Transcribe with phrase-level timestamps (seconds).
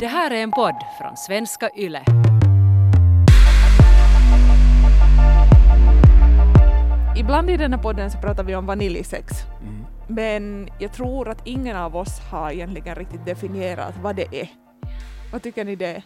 [0.00, 2.04] Det här är en podd från svenska YLE.
[7.16, 9.32] Ibland i den här podden så pratar vi om vaniljsex.
[10.08, 14.48] Men jag tror att ingen av oss har egentligen riktigt definierat vad det är.
[15.32, 16.02] Vad tycker ni det är?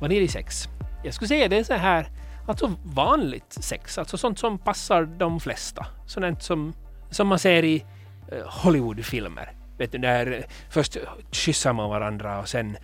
[0.00, 0.64] Vaniljsex.
[1.04, 2.06] Jag skulle säga det är så här,
[2.48, 5.86] alltså vanligt sex, alltså sånt som passar de flesta.
[6.06, 6.72] Sånt som,
[7.10, 7.84] som man ser i
[8.32, 9.52] eh, Hollywoodfilmer.
[9.82, 10.96] Vet du, där eh, först
[11.30, 12.76] kyssar man varandra och sen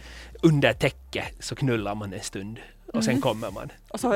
[0.42, 2.58] under täcke så knullar man en stund.
[2.94, 3.22] Och sen Mhm.
[3.22, 3.72] kommer man.
[3.88, 4.12] Och så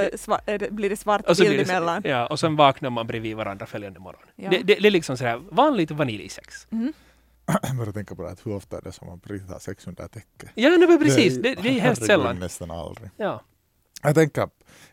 [0.46, 2.02] det, blir det svart Och så bild emellan.
[2.04, 4.22] Ja, och sen vaknar man bredvid varandra följande morgon.
[4.36, 4.50] Ja.
[4.50, 6.66] Det, det, det är liksom sådär vanligt vaniljsex.
[6.70, 6.92] Mhm.
[7.62, 10.08] Jag börjar tänka på det, att hur ofta är det som man har sex under
[10.08, 10.48] täcke?
[10.54, 11.34] Ja, nej, men precis.
[11.36, 12.38] Det, det är hemskt herregud, sällan.
[12.38, 13.10] nästan aldrig.
[13.16, 13.42] Ja.
[14.02, 14.50] Jag tänker, eller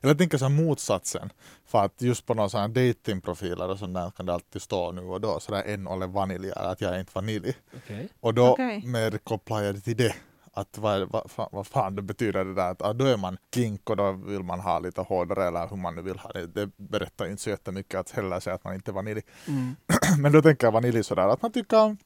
[0.09, 1.29] jag tänker så här motsatsen.
[1.67, 5.01] För att just på några sådana datingprofiler och sånt där kan det alltid stå nu
[5.01, 7.53] och då sådär en eller vanilj, eller att jag är inte vanilj.
[7.77, 8.09] Okej.
[8.19, 8.81] Och då Okej.
[8.85, 10.15] med kopplar jag det till det.
[10.53, 13.37] Att vad, vad, fan, vad fan det betyder det där att ah, då är man
[13.55, 16.47] kink och då vill man ha lite hårdare eller hur man nu vill ha det.
[16.47, 19.21] Det berättar inte så jättemycket att heller säga att man inte är vanilj.
[19.47, 19.75] Mm.
[20.19, 21.97] Men då tänker jag vanilj sådär att man tycker om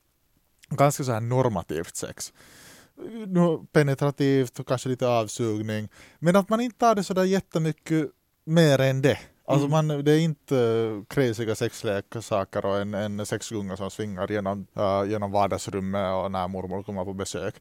[0.70, 2.34] ganska så här normativt sex.
[3.72, 5.90] Penetrativt och kanske lite avsugning.
[6.20, 8.10] Men att man inte tar det sådär jättemycket
[8.46, 9.20] mer än det.
[9.46, 9.88] Alltså Mm.
[9.88, 15.10] man, det är inte uh, crazyga sexleksaker och en, en sexgunga som svingar genom, uh,
[15.10, 17.56] genom vardagsrummet och när mormor kommer på besök.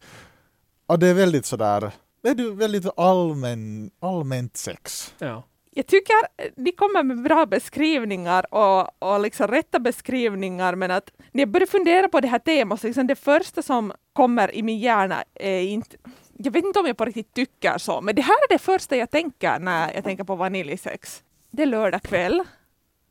[0.93, 1.91] Och det är väldigt sådär,
[2.23, 5.15] det är väldigt allmän, allmänt sex.
[5.19, 5.43] Ja.
[5.71, 11.13] Jag tycker eh, ni kommer med bra beskrivningar och, och liksom rätta beskrivningar men att
[11.31, 14.63] när jag börjar fundera på det här temat så liksom det första som kommer i
[14.63, 15.97] min hjärna är inte
[16.33, 18.97] jag vet inte om jag på riktigt tycker så, men det här är det första
[18.97, 21.23] jag tänker när jag tänker på vaniljsex.
[21.51, 22.43] Det är lördag kväll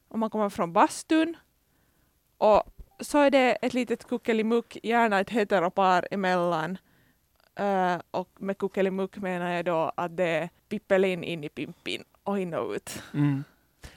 [0.09, 1.37] och man kommer från bastun
[2.37, 2.63] och
[2.99, 6.77] så är det ett litet kuckelimuck, gärna ett heteropar emellan.
[7.59, 12.39] Uh, och med kuckelimuck menar jag då att det är pippelin in i pimpin och
[12.39, 13.03] in och ut.
[13.13, 13.43] Mm.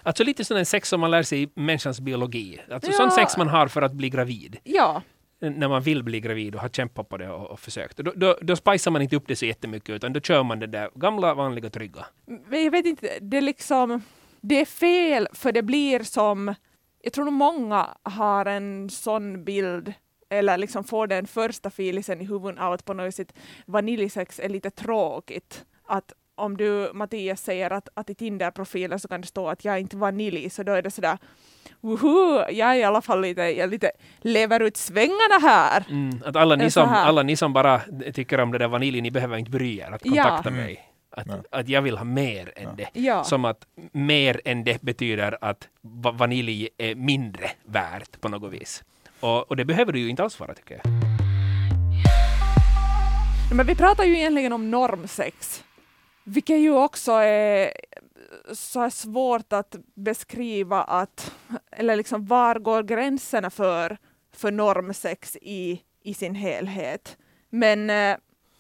[0.02, 2.61] Alltså lite sån sex som man lär sig i människans biologi.
[2.70, 2.96] Alltså Ja.
[2.96, 4.56] sån sex man har för att bli gravid.
[4.64, 5.02] Ja,
[5.40, 7.96] När man vill bli gravid och har kämpat på det och, och försökt.
[7.96, 10.67] Då, då, då spicar man inte upp det så jättemycket utan då kör man det
[10.67, 12.07] där gamla vanliga trygga.
[12.27, 14.02] men jag vet inte, det är liksom,
[14.40, 16.55] det är fel för det blir som,
[17.02, 19.92] jag tror nog många har en sån bild
[20.39, 23.33] eller liksom får den första filisen i huvudet av att på något sätt
[23.67, 25.64] vaniljsex är lite tråkigt.
[25.86, 29.74] Att om du Mattias säger att, att i Tinder-profilen så kan det stå att jag
[29.74, 31.18] är inte vanilj så då är det sådär
[31.80, 35.84] Woho, jag är i alla fall lite, jag lite lever ut svängarna här.
[35.90, 36.22] Mm.
[36.24, 37.05] Att alla ni, som, här.
[37.06, 37.80] alla ni som bara
[38.14, 40.11] tycker om det där vanilj, ni behöver inte bry er att Ja.
[40.24, 40.64] kontakta Mm.
[40.64, 40.89] mig.
[41.11, 41.34] Att, Ja.
[41.51, 42.70] att jag vill ha mer än Ja.
[42.77, 43.01] det.
[43.01, 43.24] Ja.
[43.24, 48.83] Som att mer än det betyder att va- vanilj är mindre värt på något vis.
[49.24, 50.92] Och, och det behöver det ju inte alls vara tycker jag.
[53.57, 55.64] Men vi pratar ju egentligen om normsex,
[56.24, 57.73] vilket ju också är
[58.52, 61.34] så är svårt att beskriva att,
[61.70, 63.96] eller liksom var går gränserna för,
[64.33, 67.17] för normsex i, i sin helhet.
[67.51, 68.17] Men eh,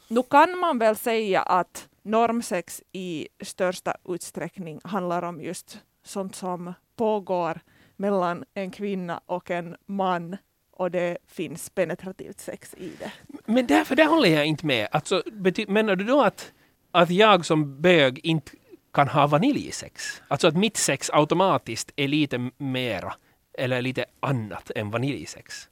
[0.08, 6.74] nu kan man väl säga att normsex i största utsträckning handlar om just sånt som
[6.96, 7.60] pågår
[7.96, 10.36] mellan en kvinna och en man
[10.76, 13.12] och det finns penetrativt sex i det.
[13.46, 14.88] Men därför där håller jag inte med.
[14.90, 16.52] Alltså, bety- menar du då att,
[16.90, 18.52] att jag som bög inte
[18.92, 20.22] kan ha vaniljsex?
[20.28, 23.14] Alltså att mitt sex automatiskt är lite mera
[23.58, 25.68] eller lite annat än vaniljsex?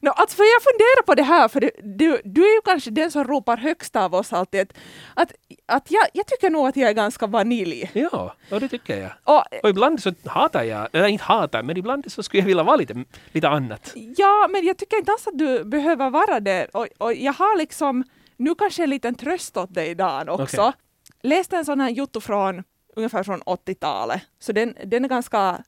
[0.00, 2.90] No, alltså för jag funderar på det här, för du, du, du är ju kanske
[2.90, 4.60] den som ropar högst av oss alltid.
[4.60, 4.72] Att,
[5.14, 5.32] att,
[5.66, 7.90] att jag, jag tycker nog att jag är ganska vanilj.
[7.92, 9.10] Ja, och det tycker jag.
[9.24, 12.62] Och, Och ibland så hatar jag, eller inte hatar, men ibland så skulle jag vilja
[12.62, 13.92] vara lite, lite annat.
[14.16, 16.66] ja, men jag tycker inte alls att du behöver vara det.
[16.72, 18.04] Och, och jag har liksom,
[18.36, 20.60] nu kanske en liten tröst åt dig Dan också.
[20.60, 20.72] Okej.
[21.22, 22.62] Läste en sån här jotto från
[22.96, 25.62] ungefär från 80-talet, så den, den är ganska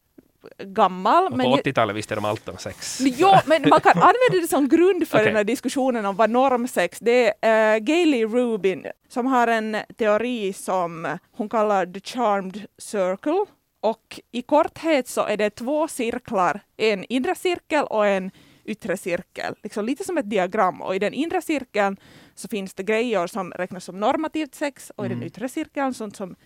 [0.58, 1.24] gammal.
[1.24, 3.00] Och men på jag- 80-talet visste de allt om sex.
[3.00, 5.26] Men Jo, men man kan använda det som grund för Okej.
[5.26, 7.74] den här diskussionen om vad normsex det är.
[7.76, 13.44] Uh, Gailey Rubin som har en teori som hon kallar the charmed circle.
[13.82, 18.30] Och i korthet så är det två cirklar, en inre cirkel och en
[18.64, 20.82] yttre cirkel, liksom lite som ett diagram.
[20.82, 21.96] Och i den inre cirkeln
[22.34, 25.26] så finns det grejer som räknas som normativt sex och i den Mm.
[25.26, 26.36] yttre cirkeln sånt som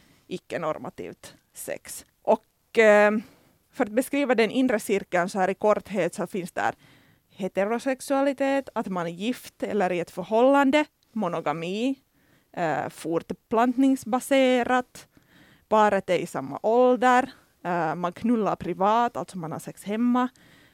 [0.49, 2.05] icke-normativt sex.
[2.23, 3.11] Och eh,
[3.75, 6.75] för att beskriva den inre cirkeln så här i korthet så finns där
[7.29, 11.99] heterosexualitet, att man är gift eller i ett förhållande, monogami,
[12.53, 15.09] eh, fortplantningsbaserat,
[15.69, 17.31] paret är i samma ålder,
[17.65, 20.29] eh, man knullar privat, alltså man har sex hemma,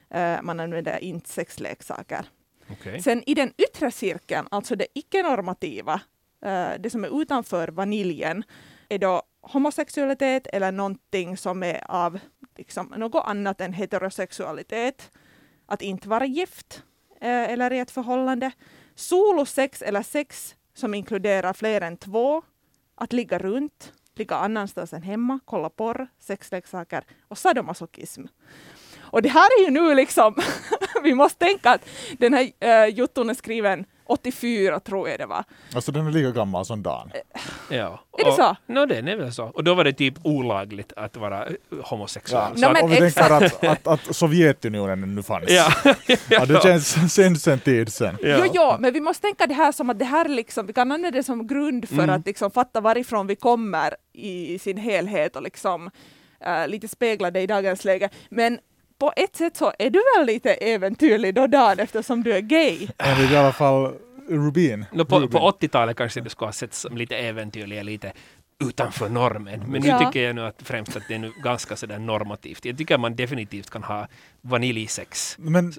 [0.09, 2.25] eh, man använder inte sexleksaker.
[2.71, 3.01] Okej.
[3.01, 6.01] Sen i den yttre cirkeln, alltså det icke-normativa,
[6.45, 8.43] eh, det som är utanför vaniljen
[8.91, 12.19] är då homosexualitet eller någonting som är av
[12.57, 15.11] liksom, något annat än heterosexualitet.
[15.65, 16.83] Att inte vara gift
[17.21, 18.51] eh, eller i ett förhållande.
[18.95, 22.41] Solosex eller sex som inkluderar fler än två.
[22.95, 28.25] Att ligga runt, ligga annanstans än hemma, kolla porr, sexleksaker och sadomasochism.
[28.99, 30.35] Och det här är ju nu liksom,
[31.03, 31.85] vi måste tänka att
[32.17, 35.43] den här eh, uh, jotton är skriven 84 tror jag det var.
[35.75, 37.11] Alltså den är lika gammal som Dan.
[37.69, 37.99] Ja.
[38.17, 38.55] Är det så?
[38.67, 39.43] No, det är väl så.
[39.45, 41.53] Och då var det typ olagligt att vara eh,
[41.83, 42.51] homosexuell.
[42.55, 45.49] Ja, Så No, men om vi tänker att, att, att Sovjetunionen nu fanns.
[45.49, 45.71] Ja.
[46.29, 48.17] Ja, det känns sen, sen tid sen.
[48.21, 48.37] Ja.
[48.45, 50.81] Jo, jo, men vi måste tänka det här som att det här liksom, vi kan
[50.91, 52.09] använda det som grund för Mm.
[52.09, 55.89] att liksom fatta varifrån vi kommer i sin helhet och liksom
[56.45, 58.09] eh, lite spegla det i dagens läge.
[58.29, 58.59] Men
[59.01, 62.87] på ett sätt så är du väl lite äventyrlig då Dan eftersom du är gay.
[62.97, 63.93] Enligt i alla fall
[64.29, 64.85] Rubin.
[64.91, 65.29] No, på, Rubin.
[65.29, 68.13] på 80-talet kanske det skulle ha sett som lite äventyrliga, lite
[68.61, 69.59] utanför normen.
[69.67, 69.99] Men nu Ja.
[69.99, 72.65] tycker jag nu att främst att det är nu ganska sådär normativt.
[72.65, 74.07] Jag tycker att man definitivt kan ha
[74.41, 75.73] vaniljsex Men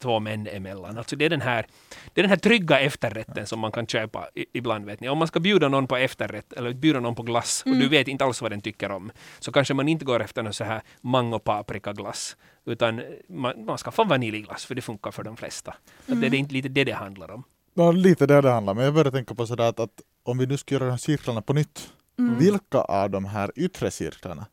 [0.00, 0.98] två män emellan.
[0.98, 1.66] Alltså det, är den här,
[2.14, 4.84] det är den här trygga efterrätten som man kan köpa i, ibland.
[4.86, 5.08] Vet ni.
[5.08, 8.08] Om man ska bjuda någon på efterrätt eller bjuda någon på glass och du vet
[8.08, 10.82] inte alls vad den tycker om så kanske man inte går efter någon så här
[11.00, 12.36] mango paprika glass
[12.66, 15.74] utan man, man ska få vaniljglass för det funkar för de flesta.
[16.08, 17.42] Att det är inte lite det det handlar om.
[17.74, 18.76] ja, lite det det handlar om.
[18.76, 20.98] Men jag började tänka på sådär att, att om vi nu ska göra de här
[20.98, 21.92] cirklarna på nytt.
[22.38, 24.46] Vilka av de här yttre cirklarna,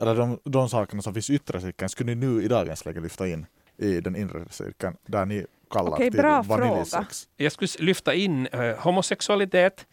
[0.00, 3.00] eller de, de sakerna som finns i yttre cirkeln, skulle ni nu i dagens läge
[3.00, 3.46] lyfta in
[3.80, 7.28] i den inre cirkeln där ni kallar Okej, till vaniljsex?
[7.36, 9.86] Jag skulle lyfta in eh, homosexualitet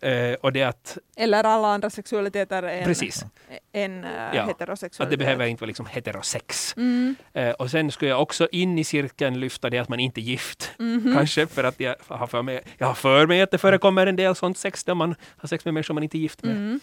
[0.00, 3.24] eh, och det att, Eller alla andra sexualiteter än, precis,
[3.72, 5.00] än uh, Ja, heterosexualitet.
[5.00, 6.76] att det behöver inte vara liksom heterosex.
[6.76, 7.14] Mm.
[7.32, 10.22] Eh, och sen skulle jag också in i cirkeln lyfta det att man inte är
[10.22, 10.70] gift.
[10.78, 11.14] Mhm.
[11.14, 14.16] Kanske för att jag har för mig, jag har för mig att det förekommer en
[14.16, 16.80] del sånt sex där man har sex med människor man inte är gift med.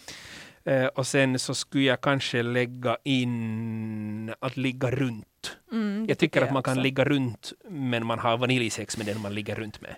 [0.66, 5.56] Eh, och sen så skulle jag kanske lägga in att ligga runt.
[5.72, 6.82] Mm, Jag tycker att man kan också.
[6.82, 9.96] ligga runt men man har vaniljsex med den man ligger runt med.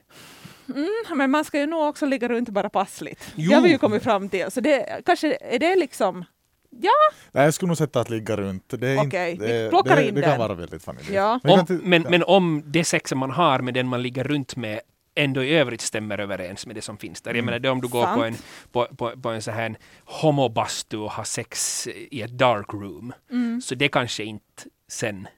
[0.75, 3.33] Mm, men man ska ju nog också ligga runt bara passligt.
[3.35, 3.49] Jo.
[3.49, 4.51] Det har vi ju kommit fram till.
[4.51, 6.25] Så det, kanske är det liksom...
[6.71, 6.91] Ja,
[7.33, 8.65] Nej, jag skulle nog sätta att ligga runt.
[8.69, 11.15] Det, är Okej, inte, det, det, in det kan vara väldigt vaniljigt.
[11.15, 11.41] Ja.
[11.43, 12.11] Men, jag Om, kan men, ja.
[12.11, 14.81] men om det sexet man har med den man ligger runt med
[15.17, 17.31] ändå i övrigt stämmer överens med det som finns där.
[17.31, 17.45] Jag Mm.
[17.47, 18.19] menar det om du går Sant.
[18.19, 18.35] på en,
[18.73, 23.13] på, på, på en så här homobastu och har sex i ett dark room.
[23.31, 23.61] Mm.
[23.61, 25.29] Så det kanske inte sen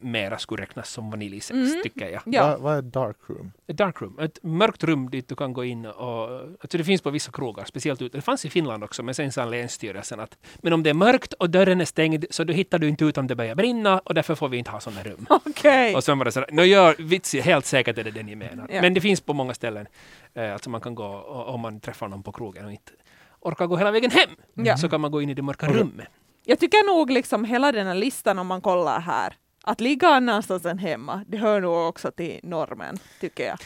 [0.00, 1.82] mera skulle räknas som vaniljsex, Mm.
[1.82, 2.22] tycker jag.
[2.26, 2.46] ja.
[2.46, 3.52] Vad, vad är dark room?
[3.66, 6.40] Ett dark room, ett mörkt rum dit du kan gå in och...
[6.40, 9.32] Alltså det finns på vissa krogar, speciellt ut, det fanns i Finland också, men sen
[9.32, 12.78] sa Länsstyrelsen att men om det är mörkt och dörren är stängd så då hittar
[12.78, 15.26] du inte ut om det börjar brinna och därför får vi inte ha sådana rum.
[15.30, 15.94] Okej.
[15.94, 18.66] Och sen var det sådär, no, ja, vits, helt säkert är det det ni menar.
[18.70, 18.80] Ja.
[18.80, 19.86] Men det finns på många ställen.
[20.34, 22.92] Eh, alltså man kan gå, och- om man träffar någon på krogen och inte
[23.40, 24.30] orkar gå hela vägen hem,
[24.66, 24.76] Ja.
[24.76, 26.08] så kan man gå in i det mörka rummet.
[26.44, 29.34] Jag tycker nog liksom hela den här listan om man kollar här,
[29.66, 33.58] att ligga annanstans än hemma, det hör nog också till normen, tycker jag.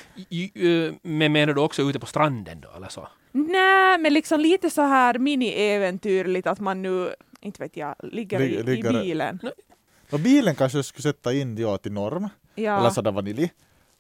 [1.02, 3.08] Men menar du också ute på stranden då, eller så?
[3.32, 8.49] Nej, men liksom lite så här mini-äventyrligt att man nu, inte vet jag, ligger, i,
[8.49, 9.38] Lig- i ligger- bilen.
[10.11, 12.91] Och bilen kanske jag skulle sätta in ja, till norm, eller Ja.
[12.91, 13.50] sådär vanilj.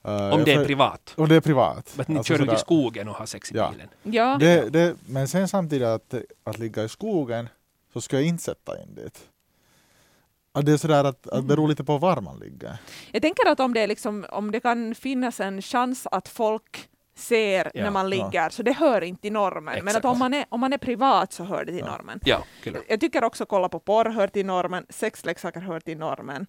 [0.08, 1.14] Uh, Om det är privat.
[1.16, 1.92] Om det är privat.
[1.96, 3.70] Men ni Alltså kör ut i skogen och har sex i Ja.
[3.72, 3.88] bilen.
[4.02, 4.36] ja.
[4.40, 7.48] Det, det, men sen samtidigt att, att ligga i skogen
[7.92, 9.20] så ska jag inte sätta in dit.
[10.52, 12.78] Att det är sådär att, att det beror lite på var man ligger.
[13.12, 17.70] Jag tänker att om det, liksom, om det kan finnas en chans att folk ser
[17.74, 18.08] Ja, när man ja.
[18.08, 19.64] ligger, så det hör inte till normen.
[19.64, 19.96] Men Exakt.
[20.04, 21.92] att om man, är, om man är privat så hör det till Ja.
[21.96, 22.20] normen.
[22.24, 22.42] Ja.
[22.88, 26.46] Jag tycker också kolla på porr hör till normen, sexleksaker hör till normen.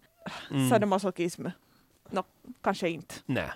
[0.51, 0.69] Mm.
[0.69, 1.45] Sadomasochism,
[2.09, 2.23] no,
[2.63, 3.15] kanske inte.
[3.25, 3.51] Nej,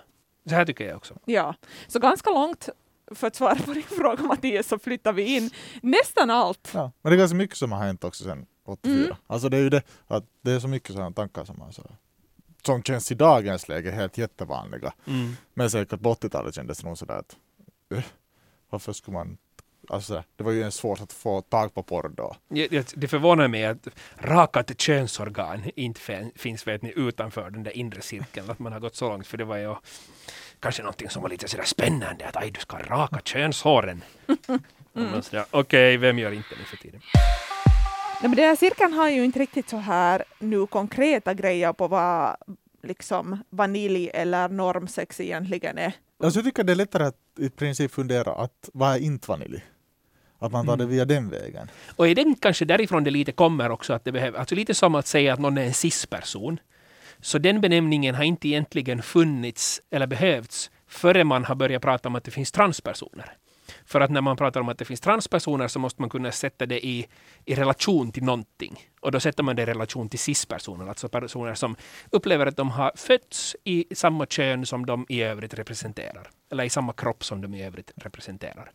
[0.48, 1.14] så här tycker jag också.
[1.24, 1.54] Ja,
[1.86, 2.68] så ganska långt
[3.14, 5.50] för att svara på din fråga Mattias så flyttar vi in
[5.82, 6.70] nästan allt.
[6.74, 6.92] Ja.
[7.02, 8.94] Men det är ganska mycket som har hänt också sen 84.
[8.94, 9.16] Mm.
[9.26, 11.82] Alltså det är ju det att det är så mycket sådana tankar som, har så,
[12.66, 14.92] som känns i dagens läge helt jättevanliga.
[15.06, 15.36] Mm.
[15.54, 17.36] Men säkert på 80-talet kändes det nog sådär att
[17.94, 18.04] uh,
[18.70, 19.38] varför skulle man
[19.88, 22.36] Alltså, det var ju ens svårt att få tag på porr då.
[22.94, 28.00] Det förvånar mig att rakat könsorgan inte fin- finns vet ni, utanför den där inre
[28.00, 28.50] cirkeln.
[28.50, 29.26] Att man har gått så långt.
[29.26, 29.74] För det var ju
[30.60, 32.28] kanske någonting som var lite sådär spännande.
[32.28, 34.04] Att aj, du ska raka könshåren.
[34.96, 35.20] Mm.
[35.50, 37.00] Okej, vem gör inte det för tiden?
[38.20, 41.88] Nej, men den här cirkeln har ju inte riktigt så här nu konkreta grejer på
[41.88, 42.36] vad
[42.82, 45.92] liksom vanilj eller normsex egentligen är.
[46.22, 49.64] Alltså jag tycker det är lättare att i princip fundera att vad är inte vanilj?
[50.38, 51.70] Att man tar det via den vägen.
[51.96, 54.74] Och är det inte kanske därifrån det lite kommer också att det behöver, alltså lite
[54.74, 56.60] som att säga att någon är en cis-person.
[57.20, 62.14] Så den benämningen har inte egentligen funnits eller behövts före man har börjat prata om
[62.14, 63.36] att det finns transpersoner.
[63.86, 66.66] För att när man pratar om att det finns transpersoner så måste man kunna sätta
[66.66, 67.06] det i,
[67.44, 68.88] i relation till någonting.
[69.00, 71.76] Och då sätter man det i relation till cis-personer, alltså personer som
[72.10, 76.30] upplever att de har fötts i samma kön som de i övrigt representerar.
[76.50, 78.70] Eller i samma kropp som de i övrigt representerar.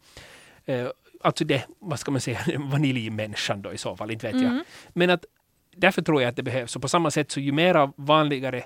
[0.65, 0.87] Eh,
[1.21, 4.63] alltså det, vad ska man säga, vaniljmänniskan då i så fall, inte vet jag.
[4.89, 5.25] Men att
[5.75, 6.75] därför tror jag att det behövs.
[6.75, 8.63] Och på samma sätt så ju mer vanligare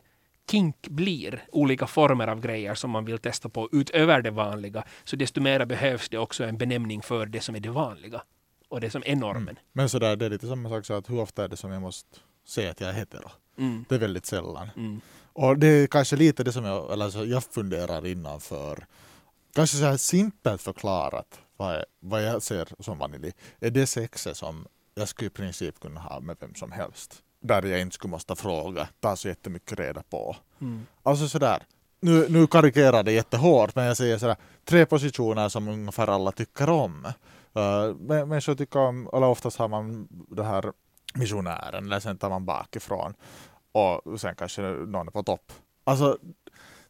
[0.52, 5.16] kink blir, olika former av grejer som man vill testa på utöver det vanliga, så
[5.16, 8.22] desto mer behövs det också en benämning för det som är det vanliga
[8.70, 9.60] och det som är normen.
[9.74, 11.82] Men sådär, det är lite samma sak så att hur ofta är det som jag
[11.82, 13.32] måste säga att jag är hetero?
[13.58, 13.86] Mm.
[13.90, 14.70] Det är väldigt sällan.
[14.76, 15.02] Mm.
[15.34, 18.86] Och det är kanske lite det som jag, eller så jag funderar innanför.
[19.54, 23.32] Kanske så här simpelt förklarat vad, är, vad jag ser som vanilj.
[23.60, 27.24] Är det sexet som jag skulle i princip kunna ha med vem som helst.
[27.48, 30.36] Där jag inte skulle måste fråga, ta så jättemycket reda på.
[30.62, 30.86] Mm.
[31.04, 31.64] Alltså sådär,
[32.00, 36.70] nu, nu karikerar det jättehårt men jag säger sådär, tre positioner som ungefär alla tycker
[36.70, 37.06] om.
[37.58, 40.72] Uh, människor tycker om, eller oftast har man det här
[41.14, 43.14] missionären, eller sen tar man bakifrån
[43.72, 45.52] och sen kanske någon är på topp.
[45.84, 46.18] Alltså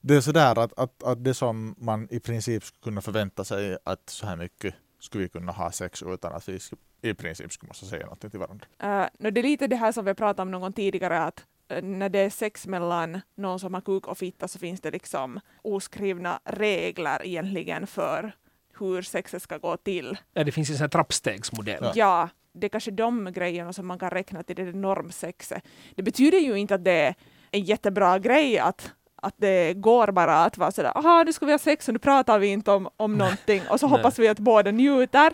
[0.01, 3.77] det är sådär att, att, att det som man i princip skulle kunna förvänta sig
[3.83, 6.59] att så här mycket skulle vi kunna ha sex utan att vi
[7.05, 8.65] i princip skulle måste säga någonting till varandra.
[8.83, 11.81] Uh, no, det är lite det här som vi pratade om någon tidigare, att uh,
[11.81, 15.39] när det är sex mellan någon som har kuk och fitta så finns det liksom
[15.61, 18.31] oskrivna regler egentligen för
[18.79, 20.17] hur sexet ska gå till.
[20.33, 21.83] Ja, det finns en sån här trappstegsmodell.
[21.83, 21.91] Ja.
[21.95, 25.63] Ja, det är kanske de grejerna som man kan räkna till det normsexet.
[25.95, 27.15] Det betyder ju inte att det är
[27.51, 28.91] en jättebra grej att
[29.25, 31.99] att det går bara att vara sådär, aha nu ska vi ha sex och nu
[31.99, 35.33] pratar vi inte om, om någonting och så hoppas vi att båda njuter.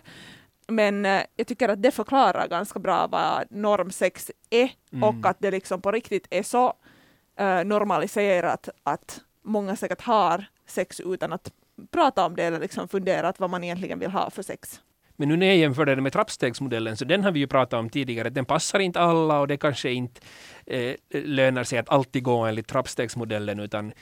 [0.71, 5.03] Men eh, jag tycker att det förklarar ganska bra vad normsex är Mm.
[5.03, 6.73] och att det liksom på riktigt är så
[7.39, 11.51] eh, normaliserat att många säkert har sex utan att
[11.91, 14.81] prata om det eller liksom fundera att vad man egentligen vill ha för sex.
[15.15, 17.89] Men nu när jag jämför det med trappstegsmodellen, så den har vi ju pratat om
[17.89, 20.21] tidigare, den passar inte alla och det kanske inte
[20.65, 23.93] eh, lönar sig att alltid gå enligt trappstegsmodellen, utan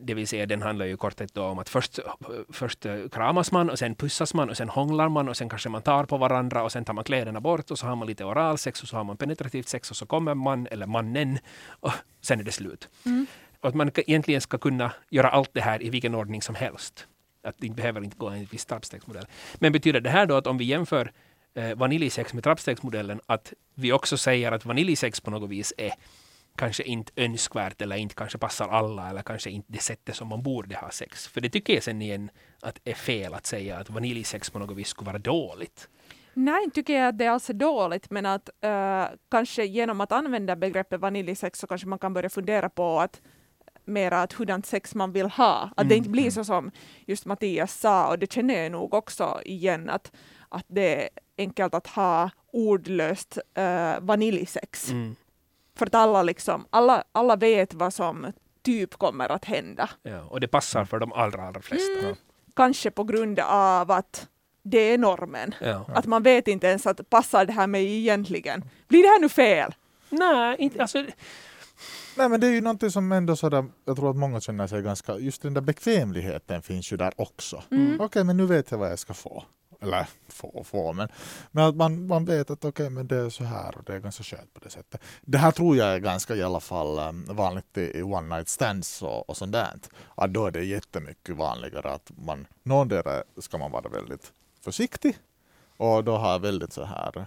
[0.00, 2.04] det vill säga den handlar ju i korthet om att först, eh,
[2.48, 5.68] först eh, kramas man och sen pussas man och sen hånglar man och sen kanske
[5.68, 8.24] man tar på varandra och sen tar man kläderna bort och så har man lite
[8.24, 12.40] oralsex och så har man penetrativt sex och så kommer man eller mannen och sen
[12.40, 12.88] är det slut.
[13.60, 17.06] Och att man egentligen ska kunna göra allt det här i vilken ordning som helst.
[17.42, 19.26] Att det behöver inte gå enligt viss trappstegsmodell.
[19.54, 21.12] Men betyder det här då att om vi jämför
[21.54, 25.92] eh, vaniljsex med trappstegsmodellen, att vi också säger att vaniljsex på något vis är
[26.56, 30.42] kanske inte önskvärt eller inte kanske passar alla eller kanske inte det sättet som man
[30.42, 31.28] borde ha sex.
[31.28, 32.30] För det tycker jag sen igen
[32.62, 35.88] att är fel att säga att vaniljsex på något vis skulle vara dåligt.
[36.34, 40.12] Nej, inte tycker jag att det alls är dåligt, men att eh, kanske genom att
[40.12, 43.20] använda begreppet vaniljsex så kanske man kan börja fundera på att
[43.84, 45.70] mera att hurdant sex man vill ha.
[45.76, 46.70] Att det inte blir så som
[47.06, 50.12] just Mattias sa, och det känner jag nog också igen, att,
[50.48, 54.90] att det är enkelt att ha ordlöst uh, vaniljsex.
[54.90, 55.16] Mm.
[55.80, 58.32] För att alla, liksom, alla, alla vet vad som
[58.62, 59.90] typ kommer att hända.
[60.02, 61.98] Ja, och det passar för de allra, allra flesta.
[62.00, 62.14] Mm.
[62.56, 64.28] Kanske på grund av att
[64.62, 65.54] det är normen.
[65.60, 65.86] Ja.
[65.94, 68.64] Att man vet inte ens att passar det här mig egentligen?
[68.88, 69.74] Blir det här nu fel?
[70.08, 70.98] Nej, inte, alltså,
[72.16, 74.82] Nej men det är ju någonting som ändå sådär, jag tror att många känner sig
[74.82, 77.62] ganska, just den där bekvämligheten finns ju där också.
[77.70, 78.00] Mm.
[78.00, 79.44] Okej men nu vet jag vad jag ska få.
[79.80, 81.08] Eller få och få men,
[81.50, 83.98] men att man, man vet att okej men det är så här och det är
[83.98, 85.00] ganska skönt på det sättet.
[85.20, 89.02] Det här tror jag är ganska i alla fall eh, vanligt i, one night stands
[89.02, 89.70] och, och sånt där.
[90.14, 95.16] Att då är det jättemycket vanligare att man, någondera ska man vara väldigt försiktig
[95.76, 97.26] och då ha väldigt så här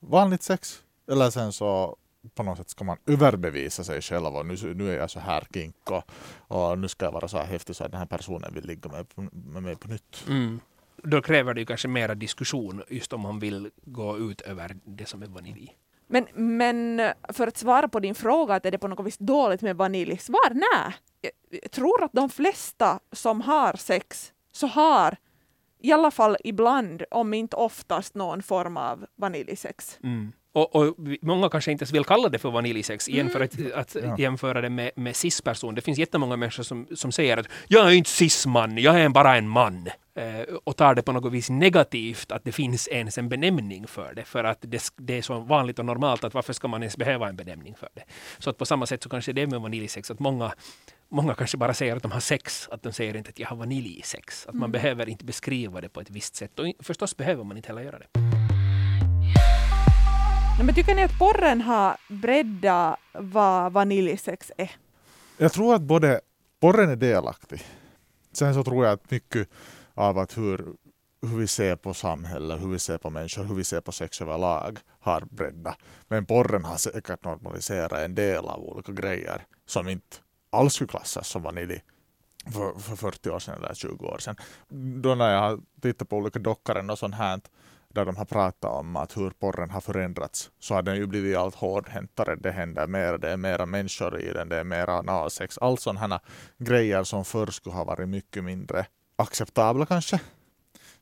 [0.00, 0.82] vanligt sex.
[1.10, 1.96] Eller sen så
[2.34, 5.46] på något sätt ska man överbevisa sig själv och nu, nu är jag så här
[5.54, 6.02] kink och,
[6.36, 8.90] och nu ska jag vara så här häftig så att den här personen vill ligga
[8.90, 10.24] med, med mig på nytt.
[10.28, 10.60] Mm.
[10.96, 15.06] Då kräver det ju kanske mera diskussion just om man vill gå ut över det
[15.06, 15.76] som är vanilj.
[16.06, 19.62] Men, men för att svara på din fråga, att är det på något vis dåligt
[19.62, 20.18] med vanilj?
[20.18, 20.94] Svar nej.
[21.62, 25.16] Jag, tror att de flesta som har sex så har
[25.80, 29.98] i alla fall ibland, om inte oftast, någon form av vaniljsex.
[30.02, 30.32] Mm.
[30.54, 33.96] Och, och många kanske inte ens vill kalla det för vaniljsex igen för att, att
[34.02, 34.16] Ja.
[34.18, 35.74] jämföra det med, med cis-person.
[35.74, 39.36] Det finns jättemånga människor som, som säger att jag är inte cis-man, jag är bara
[39.36, 39.88] en man.
[40.16, 44.14] Eh, och tar det på något vis negativt att det finns ens en benämning för
[44.14, 44.24] det.
[44.24, 47.28] För att det, det är så vanligt och normalt att varför ska man ens behöva
[47.28, 48.02] en benämning för det?
[48.38, 50.52] Så att på samma sätt så kanske det är med vaniljsex att många
[51.08, 53.56] Många kanske bara säger att de har sex, att de säger inte att jag har
[53.56, 54.46] vaniljsex.
[54.46, 56.58] Att man behöver inte beskriva det på ett visst sätt.
[56.58, 58.33] Och förstås behöver man inte heller göra det.
[60.58, 64.70] Men tycker ni att porren har breddat vad vaniljsex är?
[65.38, 66.20] Jag tror att både
[66.60, 67.62] porren är delaktig.
[68.32, 69.48] Sen så tror jag att mycket
[69.94, 70.64] av att hur,
[71.22, 74.20] hur vi ser på samhället, hur vi ser på människor, hur vi ser på sex
[74.20, 75.76] överlag har breddat.
[76.08, 80.16] Men porren har säkert normaliserat en del av olika grejer som inte
[80.50, 81.82] alls skulle klassas som vanilj
[82.52, 84.36] för, för 40 år sedan eller 20 år sedan.
[85.02, 87.40] Då när jag har tittat på olika dockaren och sånt här
[87.94, 91.36] där de har pratat om att hur porren har förändrats så har den ju blivit
[91.36, 92.36] allt hårdhäntare.
[92.36, 95.58] Det händer mer, det är mera människor i den, det är mera analsex.
[95.58, 96.20] Allt sådana
[96.58, 98.86] grejer som förr skulle ha varit mycket mindre
[99.16, 100.20] acceptabla kanske.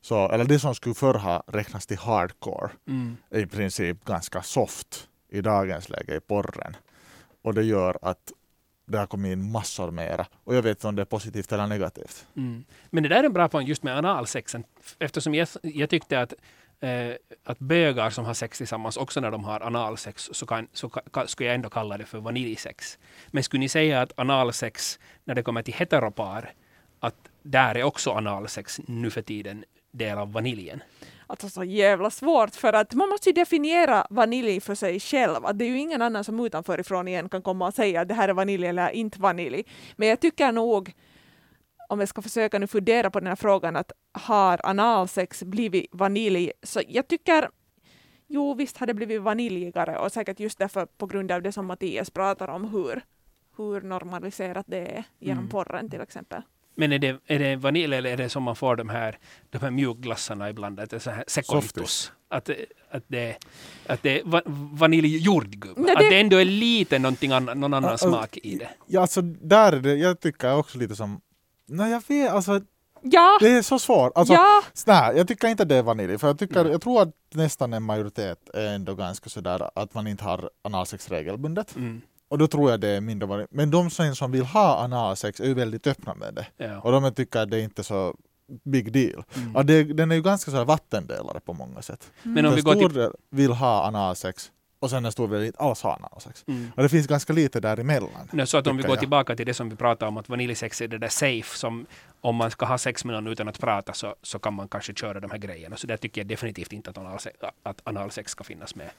[0.00, 3.16] Så, eller det som skulle förr ha räknats till hardcore Mm.
[3.30, 6.76] är i princip ganska soft i dagens läge i porren.
[7.42, 8.32] Och det gör att
[8.86, 10.26] det har kommit in massor mera.
[10.44, 12.26] Och jag vet inte om det är positivt eller negativt.
[12.36, 12.64] Mm.
[12.90, 14.64] Men det där är en bra poäng just med analsexen.
[14.98, 16.32] Eftersom jag, jag tyckte att,
[16.82, 20.88] eh, att bögar som har sex tillsammans, också när de har analsex, så, kan, så
[20.88, 22.98] ka, skulle jag ändå kalla det för vaniljsex.
[23.30, 26.52] Men skulle ni säga att analsex, när det kommer till heteropar,
[27.00, 30.82] att där är också analsex nu för tiden del av vaniljen?
[31.26, 35.46] Alltså så jävla svårt för att man måste ju definiera vanilj för sig själv.
[35.46, 38.08] Att det är ju ingen annan som utanför ifrån igen kan komma och säga att
[38.08, 39.64] det här är vanilj eller inte vanilj.
[39.96, 40.92] Men jag tycker nog,
[41.92, 46.52] om jag ska försöka nu fundera på den här frågan, att har analsex blivit vanilj?
[46.62, 47.48] Så jag tycker,
[48.28, 51.66] jo visst har det blivit vaniljigare och säkert just därför på grund av det som
[51.66, 53.02] Mattias pratar om hur,
[53.56, 55.50] hur normaliserat det är genom Mm.
[55.50, 56.42] porren till exempel.
[56.74, 59.18] Men är det, är det vanilj eller är det som man får de här,
[59.50, 60.80] de här mjukglassarna ibland?
[60.80, 61.72] Att det är så här sekolitos.
[61.74, 62.12] Softis.
[62.28, 63.36] Att, det- att, det,
[63.86, 65.78] att det är va, vaniljjordgubb.
[65.78, 68.68] Att det- ändå är lite någonting annan, någon annan Alltså, smak i det.
[68.86, 71.20] Ja, alltså där jag tycker också lite som,
[71.66, 72.60] nej jag vet, alltså
[73.04, 74.12] Ja, det är så svårt.
[74.14, 77.14] Alltså, ja, nej, jag tycker inte det är vanilj, för jag, tycker, jag tror att
[77.34, 81.76] nästan en majoritet är ändå ganska sådär att man inte har analsex regelbundet.
[81.76, 82.00] Mm.
[82.28, 83.48] Och då tror jag det är mindre vanilj.
[83.50, 86.46] Men de sen som vill ha analsex är ju väldigt öppna med det.
[86.56, 86.80] Ja.
[86.80, 88.14] Och de tycker att det är inte så
[88.64, 89.24] big deal.
[89.34, 89.52] Mm.
[89.54, 92.10] Ja, det, den är ju ganska så vattendelare på många sätt.
[92.22, 93.08] Men om vi går stor till...
[93.30, 94.50] vill ha analsex
[94.82, 96.44] och sen en stor del inte alls ha analsex.
[96.48, 96.72] Mm.
[96.76, 98.28] Och det finns ganska lite däremellan.
[98.32, 98.98] Nej, så att om vi går jag.
[98.98, 101.86] tillbaka till det som vi pratade om, att vaniljsex är det där safe, som
[102.20, 104.94] om man ska ha sex med någon utan att prata så, så kan man kanske
[104.94, 105.76] köra de här grejerna.
[105.76, 108.90] Så där tycker jag definitivt inte att analsex, att analsex ska finnas med.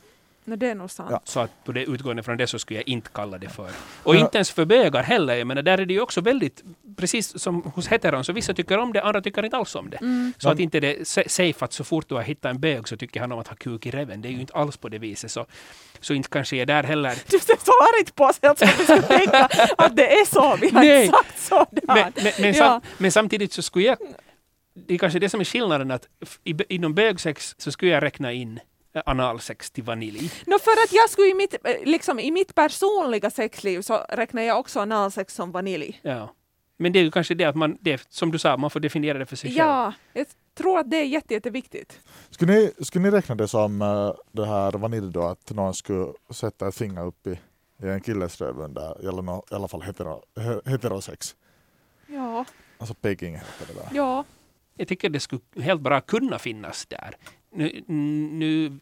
[0.45, 1.09] No, det är nog sant.
[1.11, 1.21] Ja.
[1.23, 3.69] Så att på det utgående från det så skulle jag inte kalla det för.
[4.03, 4.19] Och Ja.
[4.19, 5.35] inte ens för bögar heller.
[5.35, 6.63] Jag menar, där är det ju också väldigt,
[6.97, 9.97] precis som hos heteron, så vissa tycker om det, andra tycker inte alls om det.
[9.97, 10.33] Mm.
[10.37, 12.87] Så att inte det är sa- safe att så fort du har hittat en bög
[12.87, 14.21] så tycker han om att ha kuk i reven.
[14.21, 15.31] Det är ju inte alls på det viset.
[15.31, 15.45] Så,
[15.99, 17.15] så inte kanske är där heller.
[17.29, 20.57] Du ser så argt på sig att vi ska tänka att det är så.
[20.61, 21.05] Vi har Nej.
[21.05, 21.65] inte sagt så.
[21.83, 22.53] Men, men, men, Ja.
[22.53, 23.97] sam, men samtidigt så skulle jag...
[24.87, 26.07] Det är kanske det som är skillnaden att
[26.69, 28.59] inom bögsex så skulle jag räkna in
[29.05, 30.31] analsex till vanilj.
[30.47, 34.41] No, för att jag skulle i mitt, eh, liksom, i mitt personliga sexliv så räknar
[34.41, 35.99] jag också analsex som vanilj.
[36.01, 36.33] Ja.
[36.77, 39.17] Men det är ju kanske det att man, det, som du sa, man får definiera
[39.17, 39.57] det för sig själv.
[39.59, 41.99] Ja, jag tror att det är jätte, jätteviktigt.
[42.29, 46.13] Skulle ni, skulle ni räkna det som uh, det här vanilj då, att någon skulle
[46.29, 47.39] sätta ett finger upp i,
[47.83, 51.35] i en killes röv under, eller nå- i alla fall hetero, he- heterosex?
[52.07, 52.45] Ja,
[52.77, 53.87] Alltså pegging heter det där.
[53.93, 54.25] ja.
[54.75, 57.15] Jag tycker det skulle helt bra kunna finnas där.
[57.53, 57.83] Nu,
[58.31, 58.79] nu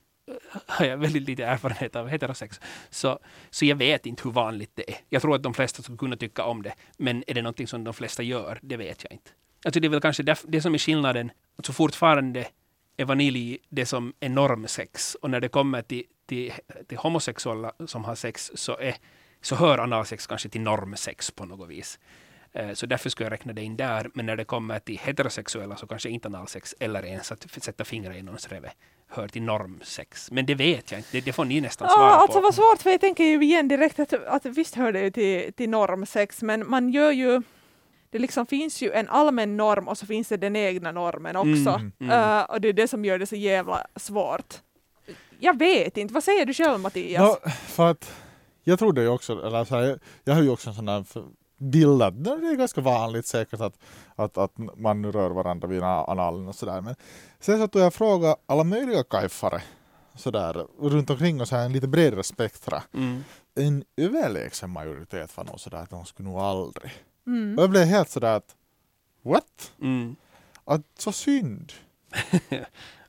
[0.68, 4.90] har jag väldigt lite erfarenhet av heterosex, så, så jag vet inte hur vanligt det
[4.90, 4.98] är.
[5.10, 7.84] Jag tror att de flesta skulle kunna tycka om det, men är det någonting som
[7.84, 8.60] de flesta gör?
[8.62, 9.32] Det vet jag inte.
[9.66, 12.48] Alltså det är väl kanske det som är skillnaden, Alltså fortfarande
[12.98, 16.54] är vanilj det som är normsex, och när det kommer till, till,
[16.88, 18.96] till homosexuella som har sex, så, är,
[19.42, 22.00] så hör analsex kanske till normsex på något vis.
[22.54, 24.10] Eh, Så därför skulle jag räkna det in där.
[24.14, 28.14] Men när det kommer till heterosexuella så kanske inte analsex eller ens att sätta fingrar
[28.14, 28.72] i någons reve
[29.10, 30.32] hör till normsex.
[30.32, 31.10] Men det vet jag inte.
[31.12, 32.22] Det, det får ni nästan svara Ah, på.
[32.22, 35.12] alltså vad svårt, för jag tänker ju igen direkt att, att visst hör det ju
[35.12, 37.42] till, till normsex, men man gör ju
[38.10, 41.50] det liksom finns ju en allmän norm och så finns det den egna normen också.
[41.70, 42.38] Mm, mm.
[42.40, 44.56] Eh, och det är det som gör det så jävla svårt.
[45.40, 47.22] Jag vet inte, vad säger du själv Mattias?
[47.44, 48.14] Nå, för att
[48.64, 51.04] jag trodde ju också, eller så här, jag, jag har ju också en sån här
[51.62, 53.78] f- bild att det är ganska vanligt säkert att,
[54.16, 56.82] att, att man nu rör varandra vid analen och sådär.
[56.82, 56.96] Men
[57.40, 59.62] sen så tog jag fråga alla möjliga kajfare
[60.16, 62.84] sådär runt omkring och så här en lite bredare spektra.
[62.94, 63.24] Mm.
[63.56, 66.92] En överlägsen majoritet var nog sådär att de skulle nog aldrig.
[67.28, 67.58] Mm.
[67.58, 68.56] Och jag blev helt sådär att
[69.22, 69.72] what?
[69.82, 70.16] Mm.
[70.66, 71.72] Att så synd.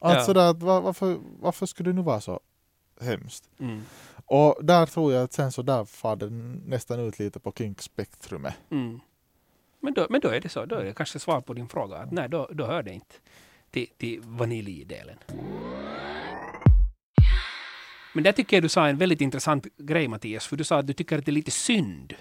[0.05, 0.17] Ja.
[0.19, 2.41] Att sådär att var, varför, varför skulle det nu vara så
[3.01, 3.45] hemskt?
[3.59, 3.83] Mm.
[4.33, 6.31] Och där tror jag att sen så där far det
[6.67, 8.55] nästan ut lite på kinkspektrumet.
[8.71, 9.01] Mm.
[9.81, 10.65] Men, då, men då är det så.
[10.65, 11.97] Då är det kanske svar på din fråga.
[11.97, 13.15] Att nej, då, då hör det inte
[13.71, 15.17] till, till vaniljdelen.
[18.13, 20.47] Men där tycker jag du sa en väldigt intressant grej Mattias.
[20.47, 22.15] För du sa att du tycker att det är lite synd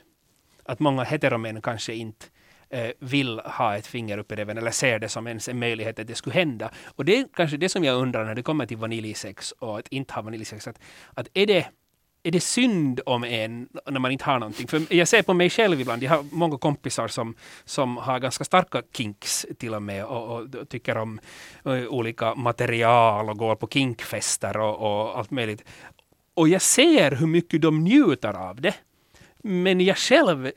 [0.63, 2.25] att många heteromän kanske inte
[2.69, 5.99] eh, vill ha ett finger upp i reven eller ser det som ens en möjlighet
[5.99, 6.71] att det skulle hända.
[6.85, 9.87] Och det är kanske det som jag undrar när det kommer till vaniljsex och att
[9.87, 10.67] inte ha vaniljsex.
[10.67, 10.79] Att,
[11.13, 11.67] att är det
[12.23, 14.67] är det synd om en när man inte har någonting?
[14.67, 18.43] För jag ser på mig själv ibland, jag har många kompisar som, som har ganska
[18.43, 21.19] starka kinks till och med och, och tycker om
[21.63, 25.63] och, olika material och går på kinkfester och, och allt möjligt.
[26.33, 28.75] Och jag ser hur mycket de njuter av det.
[29.43, 30.51] Men jag själv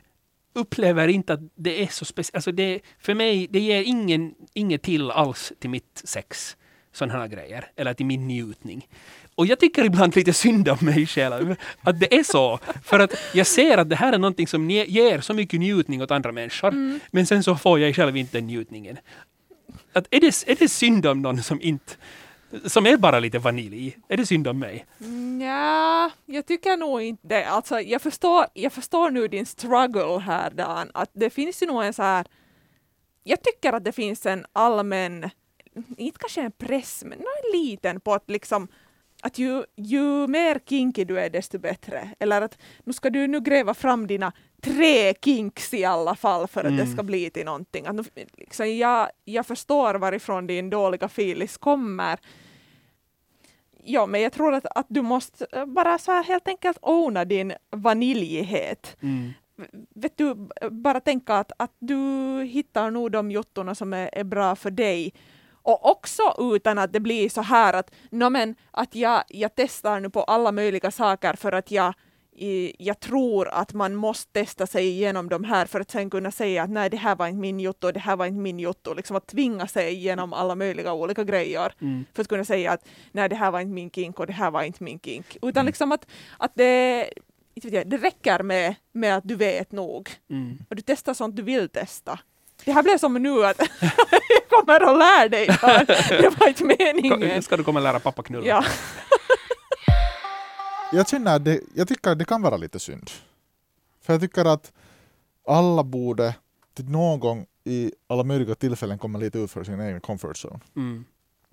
[0.55, 2.35] upplever inte att det är så speciellt.
[2.35, 6.57] Alltså det, för mig, det ger ingen, inget till alls till mitt sex.
[6.93, 7.71] Sådana här grejer.
[7.77, 8.89] Eller till min njutning.
[9.35, 11.57] Och jag tycker ibland lite synd om mig själv.
[11.83, 12.59] Att det är så.
[12.85, 16.11] För att jag ser att det här är någonting som ger så mycket njutning åt
[16.11, 16.69] andra människor.
[16.69, 17.01] Mm.
[17.11, 18.99] Men sen så får jag själv inte den njutningen.
[19.93, 21.95] Att är, det, är det synd om någon som inte
[22.65, 23.99] som är bara lite vanilj.
[24.09, 24.87] Är det synd om mig?
[25.43, 27.45] Ja, jag tycker nog inte det.
[27.45, 31.85] Alltså, jag, förstår, jag förstår nu din struggle här Dan, att det finns ju nog
[31.85, 32.27] en så här...
[33.23, 35.31] Jag tycker att det finns en allmän,
[35.97, 38.69] inte kanske en press, men en liten på att liksom
[39.25, 42.09] att ju, ju mer kinky du är desto bättre.
[42.19, 46.61] Eller att nu ska du nu gräva fram dina tre kinks i alla fall för
[46.61, 46.77] att mm.
[46.77, 47.87] det ska bli till någonting.
[47.87, 48.03] Att nu,
[48.37, 52.19] liksom, jag, jag förstår varifrån din dåliga filis kommer.
[53.85, 57.25] Ja, men jag tror att, att du måste eh, bara så här helt enkelt owna
[57.25, 58.97] din vaniljighet.
[59.03, 59.33] Mm.
[59.95, 61.99] Vet du, bara tänka att, att du
[62.43, 65.13] hittar nog de jottorna som är, är bra för dig
[65.65, 70.01] och också utan att det blir så här att, no men, att jag, jag testar
[70.01, 71.95] nu på alla möjliga saker för att jag,
[72.79, 76.63] jag tror att man måste testa sig igenom de här för att sen kunna säga
[76.63, 78.95] att nej, det här var inte min jotto, det här var inte min jotto.
[78.95, 82.05] Liksom att tvinga sig igenom alla möjliga olika grejer mm.
[82.15, 84.51] för att kunna säga att nej, det här var inte min kink och det här
[84.51, 85.37] var inte min kink.
[85.37, 85.67] Utan mm.
[85.67, 86.07] liksom att,
[86.39, 87.11] att det,
[87.85, 90.11] det räcker med, med att du vet nog.
[90.31, 90.59] Mm.
[90.71, 92.19] Och du testar sånt du vill testa.
[92.65, 93.59] Det här blev som nu att
[94.29, 95.47] jag kommer och lär dig.
[96.09, 97.43] Det var inte meningen.
[97.43, 98.47] Ska du komma och lära pappa knulla?
[98.47, 98.65] Ja.
[100.93, 103.11] jag känner det, jag tycker att det kan vara lite synd.
[104.03, 104.73] För jag tycker att
[105.49, 106.35] alla borde
[106.77, 110.61] någon gång i alla möjliga tillfällen komma lite ut för sin egen comfort zone.
[110.77, 111.05] Mm.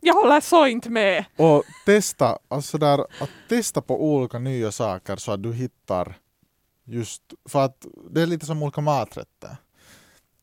[0.02, 1.26] Jag håller så inte med.
[1.36, 6.18] Och testa, alltså där, att testa på olika nya saker så att du hittar
[6.84, 9.58] just, för att det är lite som olika maträtter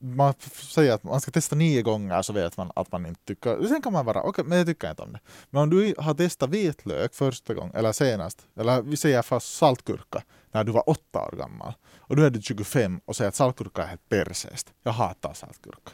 [0.01, 3.67] man säger att man ska testa nio gånger så vet man att man inte tycker.
[3.67, 5.21] Sen kan man vara, okej, okay, men jag tycker inte om det.
[5.51, 10.23] Men om du har testat vitlök första gången, eller senast, eller vi säger fast saltgurka,
[10.53, 13.83] när du var åtta år gammal, och då är du 25 och säger att saltgurka
[13.83, 14.73] är helt persest.
[14.83, 15.91] Jag hatar saltgurka.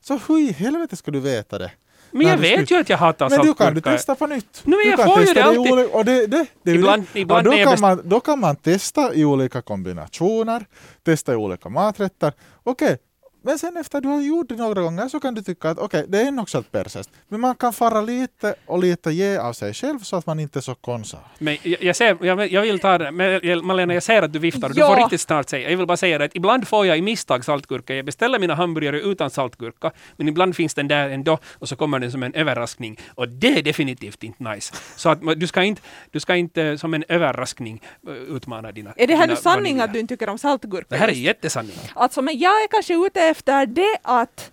[0.00, 1.70] Så hur i helvete ska du veta det?
[2.10, 2.78] Men jag vet skulle...
[2.78, 3.64] ju att jag hatar saltgurka.
[3.64, 4.62] Men du kan du testa på nytt.
[4.64, 5.72] No, men jag får ju det alltid.
[5.72, 9.24] Och det, det, det, ibland, ibland och då, kan man, då kan man testa i
[9.24, 10.66] olika kombinationer,
[11.02, 12.32] testa i olika maträtter.
[12.62, 12.98] Okej,
[13.42, 16.00] men sen efter du har gjort det några gånger så kan du tycka att okej,
[16.00, 17.10] okay, det är nog så persest.
[17.28, 20.58] Men man kan fara lite och lite ge av sig själv så att man inte
[20.58, 21.18] är så konstig.
[21.38, 24.38] Men jag, jag, ser, jag, jag, vill ta det, men Malena jag ser att du
[24.38, 25.70] viftar och du får riktigt snart säga.
[25.70, 27.94] Jag vill bara säga det att ibland får jag i misstag saltgurka.
[27.94, 31.98] Jag beställer mina hamburgare utan saltgurka, men ibland finns den där ändå och så kommer
[31.98, 34.74] den som en överraskning och det är definitivt inte nice.
[34.96, 39.06] Så att du ska inte, du ska inte som en överraskning uh, utmana dina Är
[39.06, 40.86] det här nu sanning att du inte tycker om saltgurka?
[40.88, 41.76] Det här är jättesanning.
[41.94, 44.52] Alltså, men jag är kanske ute efter det att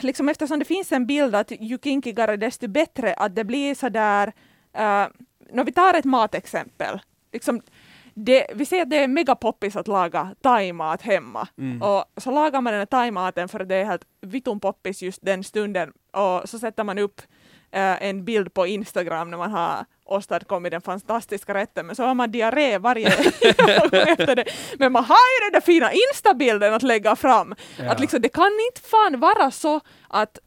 [0.00, 4.26] liksom eftersom det finns en bild att ju kinkigare desto bättre, att det blir sådär,
[4.26, 5.06] uh,
[5.52, 7.00] när vi tar ett matexempel,
[7.32, 7.60] liksom,
[8.14, 11.48] det, vi ser att det är megapoppis att laga thaimat hemma.
[11.58, 11.82] Mm.
[11.82, 15.24] Och så lagar man den här thaimaten för att det är helt vitun poppis just
[15.24, 17.22] den stunden och så sätter man upp
[17.76, 22.14] uh, en bild på Instagram när man har åstadkommit den fantastiska rätten, men så har
[22.14, 23.24] man diarré varje gång
[23.92, 24.44] efter det.
[24.78, 27.54] Men man har ju den där fina instabilden att lägga fram.
[27.78, 27.90] Ja.
[27.90, 30.38] Att liksom, det kan inte fan vara så att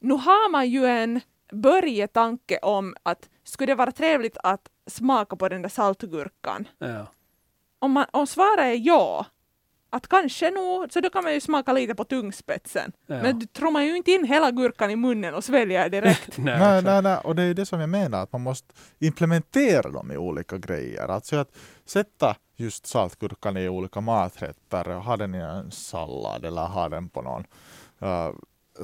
[0.00, 1.20] nu har man ju en
[1.52, 6.68] börjetanke om att skulle det vara trevligt att smaka på den där saltgurkan?
[6.78, 7.06] Ja.
[7.78, 9.26] Om, man, om svaret är ja,
[9.90, 12.92] att kanske nog, så då kan man ju smaka lite på tungspetsen.
[13.06, 13.22] Ja.
[13.22, 16.38] Men du tror man ju inte in hela gurkan i munnen och sväljer direkt.
[16.38, 19.90] nej, nej, nej, nej, och det är det som jag menar, att man måste implementera
[19.90, 21.08] dem i olika grejer.
[21.08, 26.62] Alltså att sätta just saltgurkan i olika maträtter och ha den i en sallad eller
[26.66, 27.44] ha den på någon
[28.02, 28.34] uh,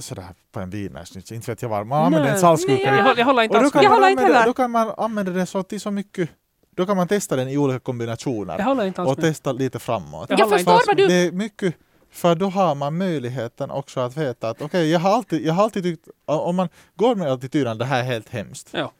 [0.00, 1.36] sådär på en wienerschnitzel.
[1.36, 1.84] Inte vet jag var.
[1.84, 2.96] Man använder en saltgurka.
[2.96, 4.44] Jag, jag håller inte alls med.
[4.46, 6.30] Då kan man använda den så till så mycket
[6.74, 10.30] då kan man testa den i olika kombinationer och testa lite framåt.
[10.30, 11.06] Jag, jag förstår vad du...
[11.06, 11.74] Det är mycket,
[12.10, 15.54] för då har man möjligheten också att veta att okej, okay, jag, har alltid, jag
[15.54, 18.68] har alltid tyckt, om man går med attityden att det här är helt hemskt.
[18.72, 18.92] Ja.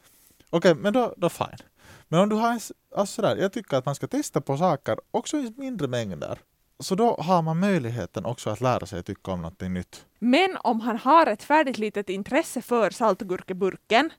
[0.49, 1.57] Okej, okay, men då, då fine.
[2.07, 2.59] Men om du har en,
[2.95, 6.39] alltså där, jag tycker att man ska testa på saker också i mindre mängder.
[6.79, 10.05] så då har man möjligheten också att lära sig tycka om någonting nytt.
[10.19, 14.09] Men om han har ett färdigt litet intresse för saltgurkeburken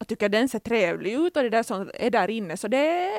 [0.00, 3.10] och tycker den ser trevlig ut och det där som är där inne så det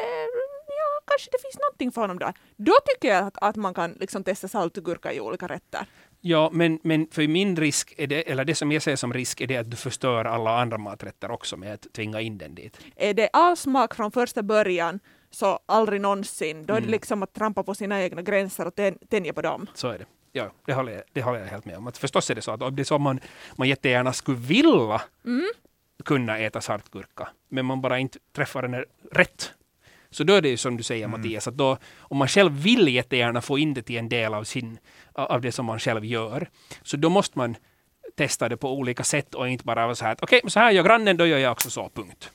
[0.68, 2.34] ja, kanske det finns någonting för honom där.
[2.58, 5.86] Då tycker jag att, att man kan liksom testa saltgurka i olika rätter.
[6.22, 9.42] Ja, men, men för min risk, är det, eller det som jag ser som risk,
[9.42, 12.78] är det att du förstör alla andra maträtter också med att tvinga in den dit.
[12.96, 15.00] Är det avsmak från första början
[15.32, 16.92] så aldrig någonsin, då är det Mm.
[16.92, 19.68] liksom att trampa på sina egna gränser och tän- tänja på dem.
[19.74, 20.06] Så är det.
[20.32, 21.88] Ja, det håller jag, det håller jag helt med om.
[21.88, 23.20] Att förstås är det så att om det är så man,
[23.56, 25.02] man jättegärna skulle vilja
[26.06, 29.54] kunna äta saltgurka, men man bara inte träffar den rätt.
[30.12, 32.88] Så då är det ju som du säger Mattias, att då, om man själv vill
[32.88, 34.80] jättegärna få in det till en del av, sin,
[35.14, 36.50] av det som man själv gör,
[36.84, 37.56] så då måste man
[38.16, 40.60] testa det på olika sätt och inte bara vara så här att okej, men så
[40.60, 42.32] här gör grannen, då gör jag också så, punkt.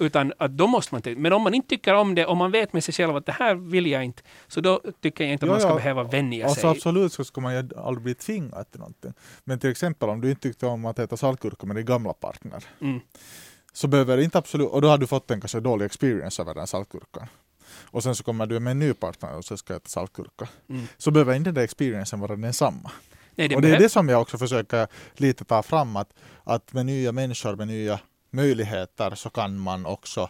[0.00, 2.72] Utan att då måste man, men om man inte tycker om det, om man vet
[2.72, 5.48] med sig själv att det här vill jag inte, så då tycker jag inte att
[5.48, 5.74] Ja, man ska ja.
[5.74, 6.70] behöva vänja Alltså sig.
[6.70, 9.12] absolut så ska man ju aldrig bli tvingad till någonting.
[9.44, 12.64] Men till exempel om du inte tyckte om att äta saltgurka med din gamla partner.
[12.80, 13.00] Mm.
[13.72, 16.66] Så behöver inte absolut, och då har du fått en kanske dålig experience över den
[16.66, 17.26] saltgurkan.
[17.90, 20.48] Och sen så kommer du med en ny partner och så ska äta saltgurka.
[20.68, 20.86] Mm.
[20.98, 22.90] Så behöver inte den där experiencen vara densamma.
[23.34, 26.72] Nej, det och det är det som jag också försöker lite ta fram att, att
[26.72, 30.28] med nya människor, med nya möjligheter så kan man också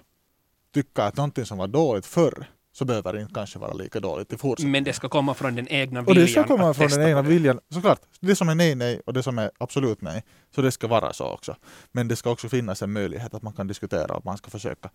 [0.74, 4.32] tycka att någonting som var dåligt förr så behöver det inte kanske vara lika dåligt
[4.32, 4.72] i fortsättningen.
[4.72, 7.22] Men det ska komma från den egna Och viljan det ska komma från den egna
[7.22, 7.28] det.
[7.28, 7.60] viljan.
[7.70, 10.24] Såklart, det som är nej, nej och det som är absolut nej.
[10.54, 11.56] Så det ska vara så också.
[11.92, 14.90] Men det ska också finnas en möjlighet att man kan diskutera och man ska försöka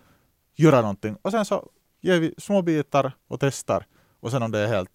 [0.55, 1.17] göra någonting.
[1.21, 1.69] Och sen så
[2.01, 3.85] ger vi små bitar och testar.
[4.19, 4.91] Och sen om det är helt,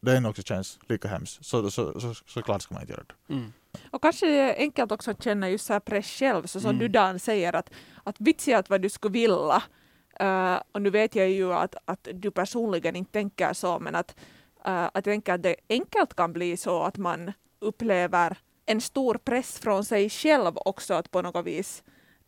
[0.00, 3.04] det ännu också känns lika hemskt, så, så, så, så, såklart ska man inte göra
[3.08, 3.34] det.
[3.34, 3.52] Mm.
[3.90, 6.70] Och kanske det är enkelt också att känna just så här press själv, så som
[6.70, 6.78] Mm.
[6.78, 7.70] du Dan säger att,
[8.04, 9.62] att vitsi att vad du skulle vilja.
[10.20, 14.16] Eh, och nu vet jag ju att, att du personligen inte tänker så, men att,
[14.68, 19.14] uh, att jag tänker att det enkelt kan bli så att man upplever en stor
[19.14, 21.82] press från sig själv också att på något vis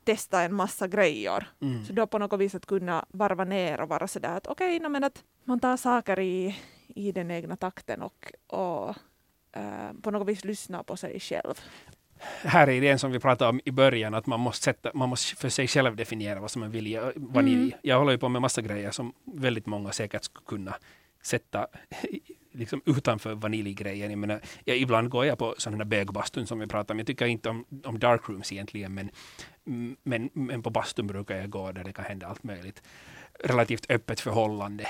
[0.05, 1.49] testa en massa grejer.
[1.61, 1.85] Mm.
[1.85, 4.89] Så då på något vis att kunna varva ner och vara sådär att okej, okay,
[4.89, 8.97] men att man tar saker i, i den egna takten och, och
[10.03, 11.55] på något vis lyssna på sig själv.
[12.43, 15.37] Här är idén som vi pratade om i början, att man måste, sätta, man måste
[15.37, 17.57] för sig själv definiera vad som är vilja, vanilj.
[17.57, 17.79] Mm.
[17.83, 20.75] Jag håller ju på med massa grejer som väldigt många säkert skulle kunna
[21.23, 21.67] sätta
[22.53, 24.11] liksom utanför vaniljgrejen.
[24.11, 26.99] Jag menar, jag, ibland går jag på sådana här bögbastun som vi pratade om.
[26.99, 29.11] Jag tycker inte om, om darkrooms egentligen, men,
[30.03, 32.83] men, men på bastun brukar jag gå där det kan hända allt möjligt.
[33.45, 34.89] Relativt öppet förhållande.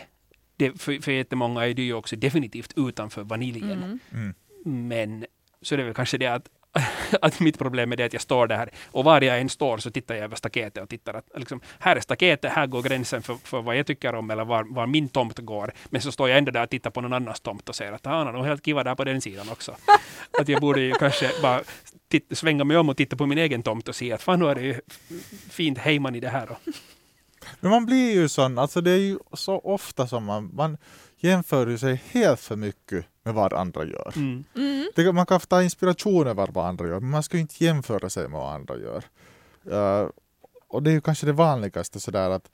[0.57, 3.83] Det, för, för jättemånga är det ju också definitivt utanför vaniljen.
[3.83, 3.99] Mm.
[4.13, 4.35] Mm.
[4.65, 5.27] Men
[5.63, 6.49] så det är väl kanske det att,
[7.23, 9.91] att mitt problem är det att jag står där och var jag än står så
[9.91, 13.35] tittar jag över staketet och tittar att liksom, här är staketet, här går gränsen för,
[13.35, 15.73] för vad jag tycker om eller var, var min tomt går.
[15.85, 18.07] Men så står jag ändå där och tittar på någon annans tomt och säger att
[18.07, 19.77] han har nog helt kiva där på den sidan också.
[20.41, 21.61] att jag borde ju kanske bara
[22.09, 24.49] titta, svänga mig om och titta på min egen tomt och se att fan nu
[24.49, 24.81] är det ju
[25.51, 26.51] fint hejman i det här.
[26.51, 26.59] Och,
[27.61, 30.77] Men man blir ju sån, alltså det är ju så ofta som man, man
[31.29, 34.13] jämför ju sig helt för mycket med vad andra gör.
[34.17, 34.45] mm.
[34.57, 34.91] Mm.
[34.95, 38.11] Det, man kan ta inspiration över vad andra gör, men man ska ju inte jämföra
[38.11, 39.05] sig med vad andra gör.
[39.73, 40.11] Uh,
[40.69, 42.51] och det är ju kanske det vanligaste sådär att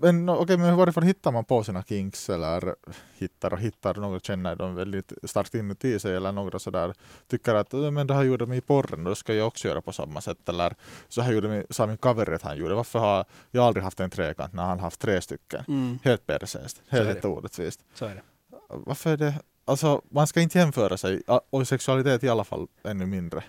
[0.00, 2.74] men okej, men varifrån hittar man på sina kinks eller
[3.18, 6.94] hittar och hittar, några känner dem väldigt starkt inuti sig eller några sådär
[7.28, 9.80] tycker att "Äh, men det här gjorde mig i porren, då ska jag också göra
[9.82, 10.74] på samma sätt eller
[11.08, 14.00] så här gjorde mig, sa min kaveri att han gjorde, varför har jag aldrig haft
[14.00, 15.64] en trekant när han haft tre stycken?
[15.68, 15.98] Mm.
[16.04, 17.28] Helt persäst, helt det.
[17.28, 17.80] orättvist.
[17.94, 18.22] Så är det.
[18.68, 22.66] Varför är det, alltså man ska inte jämföra sig, och i sexualitet i alla fall
[22.84, 23.44] ännu mindre.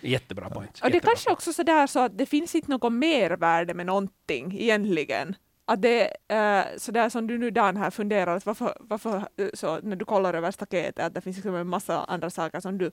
[0.00, 0.80] Jättebra point.
[0.82, 3.86] Och det är kanske också så där så att det finns inte något mervärde med
[3.86, 5.34] någonting egentligen.
[5.68, 9.16] Att det är äh, så där som du nu Dan här funderar, att varför, varför
[9.36, 12.60] eh, så när du kollar över staketet, att det finns liksom en massa andra saker
[12.60, 12.90] som du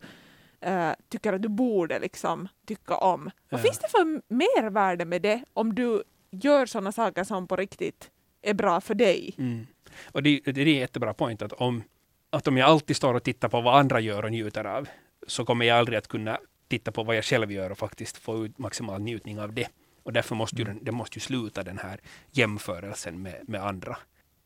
[0.61, 3.23] äh, tycker att du borde liksom tycka om.
[3.49, 3.63] Vad Ja.
[3.63, 8.53] finns det för mervärde med det om du gör sådana saker som på riktigt är
[8.53, 9.35] bra för dig?
[9.37, 9.67] Mm.
[10.11, 11.83] Och det, det är en jättebra point att om,
[12.29, 14.87] att om jag alltid står och tittar på vad andra gör och njuter av
[15.27, 18.45] så kommer jag aldrig att kunna titta på vad jag själv gör och faktiskt få
[18.45, 19.67] ut maximal njutning av det.
[20.03, 21.99] Och därför måste ju den, det måste ju sluta den här
[22.31, 23.97] jämförelsen med, med andra.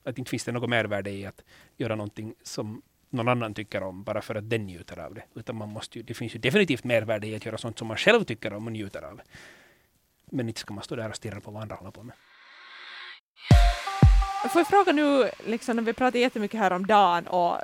[0.03, 1.43] Att inte finns det något mervärde i att
[1.77, 5.23] göra någonting som någon annan tycker om bara för att den njuter av det.
[5.35, 7.97] Utan man måste ju, det finns ju definitivt mervärde i att göra sånt som man
[7.97, 9.21] själv tycker om och njuter av.
[10.31, 12.15] Men inte ska man stå där och stirra på vad andra håller på med.
[14.51, 17.57] Får jag fråga nu, liksom, när vi pratar jättemycket här om Dan och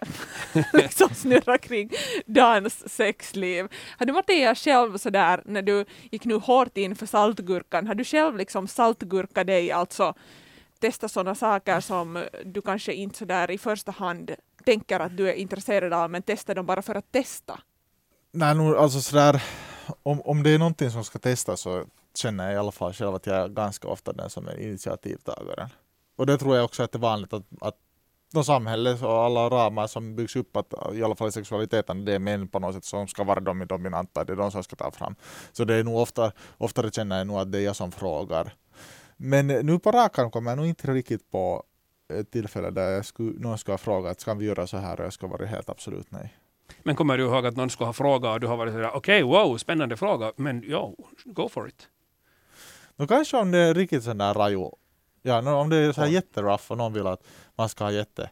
[0.73, 1.89] liksom snurrar kring
[2.25, 3.67] Dans sexliv.
[3.97, 8.03] Har du Mattias själv sådär, när du gick nu hårt in för saltgurkan, har du
[8.03, 10.13] själv liksom saltgurka dig, alltså
[10.79, 14.31] testa sådana saker som du kanske inte sådär i första hand
[14.65, 17.59] tänker att du är intresserad av men testar dem bara för att testa?
[18.31, 19.43] Nej, nu, alltså sådär,
[20.03, 21.85] om, om det är någonting som ska testas så
[22.15, 25.69] känner jag i alla fall själv att jag är ganska ofta den som är initiativtagaren.
[26.15, 27.77] Och det tror jag också att det är vanligt att, att
[28.33, 32.13] de samhället och alla ramar som byggs upp, att i alla fall i sexualiteten, det
[32.13, 34.75] är män på något sätt som ska vara de dominanta, det är de som ska
[34.75, 35.15] ta fram.
[35.51, 38.53] Så det är nog ofta, oftare känner jag nog att det är jag som frågar.
[39.17, 41.63] Men nu på rak arm kommer jag nog inte riktigt på
[42.13, 44.99] ett tillfälle där jag skulle, någon skulle ha frågat, ska vi göra så här?
[44.99, 46.37] Och jag skulle vara helt absolut nej.
[46.83, 49.23] Men kommer du ihåg att någon skulle ha frågat och du har varit sådär, okej,
[49.23, 50.93] okay, wow, spännande fråga, men ja,
[51.25, 51.87] go for it.
[52.95, 54.69] No, kanske om det är riktigt sån där raju,
[55.21, 57.23] ja, no, om det är så här jätteruff och någon vill att
[57.57, 58.29] man ska ha jätte,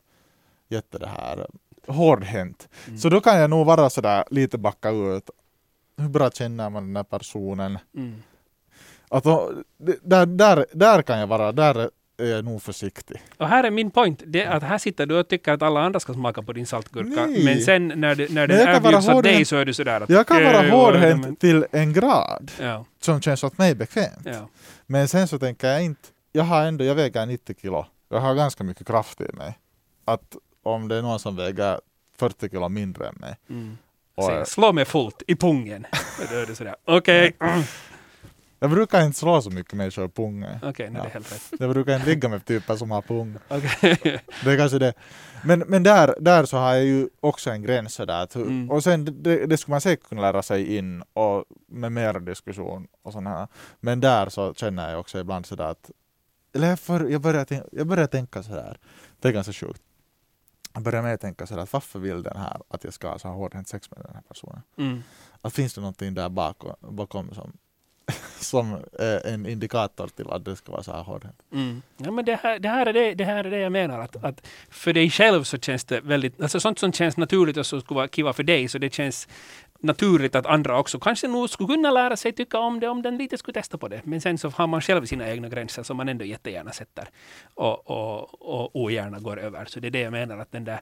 [0.70, 1.48] jätte det här
[1.88, 2.70] hårdhänt.
[2.88, 2.98] Mm.
[2.98, 5.30] Så då kan jag nog vara sådär lite backa ut.
[5.98, 7.78] Hur bra känner man den här personen?
[7.96, 8.24] Mm.
[9.10, 9.52] Att då,
[10.02, 13.22] där, där, där kan jag vara, där är jag nog försiktig.
[13.38, 16.00] Och här är min point, det att här sitter du och tycker att alla andra
[16.00, 17.46] ska smaka på din saltgurka, Nej.
[17.46, 20.10] men sen när det, när det erbjuds åt dig så är du sådär att...
[20.10, 21.36] Jag kan vara hårdhänt men...
[21.36, 22.86] till en grad ja.
[23.00, 24.22] som känns åt mig bekvämt.
[24.24, 24.50] Ja.
[24.88, 28.36] Men sen så tänker jag inte, jag har ändå, jag väger 90 kilo, jag har
[28.36, 29.60] ganska mycket kraft i mig.
[30.06, 31.80] Att om det är någon som väger
[32.18, 33.36] 40 kilo mindre än mig.
[33.50, 33.78] Mm.
[34.16, 35.86] Och, slå mig fullt i pungen.
[36.56, 37.34] Sådär, okej.
[37.40, 37.64] Okay.
[38.60, 40.58] Jag brukar inte slå så mycket människor i pungen.
[40.58, 40.92] Okej, okay, ja.
[40.92, 41.60] det är helt rätt.
[41.60, 43.38] Jag brukar inte ligga med typer som har pung.
[43.50, 43.96] Okay.
[44.44, 44.94] det är kanske det.
[45.44, 48.24] Men, men där, där så har jag ju också en gräns där.
[48.24, 48.72] Att, mm.
[48.72, 52.88] Och sen det, det skulle man säkert kunna lära sig in och med mer diskussion
[53.04, 53.48] och sådana här.
[53.80, 55.92] Men där så känner jag också ibland sådär att
[56.54, 58.78] eller jag, för, jag, börjar, jag börjar tänka sådär,
[59.20, 59.82] det är ganska sjukt.
[60.74, 63.20] Jag börjar med att tänka sådär att varför vill den här att jag ska ha
[63.20, 64.62] så hårdhänt sex med den här personen?
[64.78, 65.04] Mm.
[65.42, 67.58] Att finns det någonting där bakom, bakom som
[68.40, 68.78] som
[69.26, 71.42] en indikator till att det ska vara så här hårdhänt.
[71.52, 71.82] Mm.
[71.98, 74.00] Ja, men det, här, det, här är det, det här är det jag menar.
[74.00, 77.66] Att, att för dig själv så känns det väldigt, alltså sånt som känns naturligt och
[77.66, 79.28] som skulle vara kiva för dig, så det känns
[79.82, 83.18] naturligt att andra också kanske nog skulle kunna lära sig tycka om det om den
[83.18, 84.02] lite skulle testa på det.
[84.04, 87.10] Men sen så har man själv sina egna gränser som man ändå jättegärna sätter
[87.54, 89.66] och, och, och ogärna går över.
[89.66, 90.80] Så det är det jag menar att den där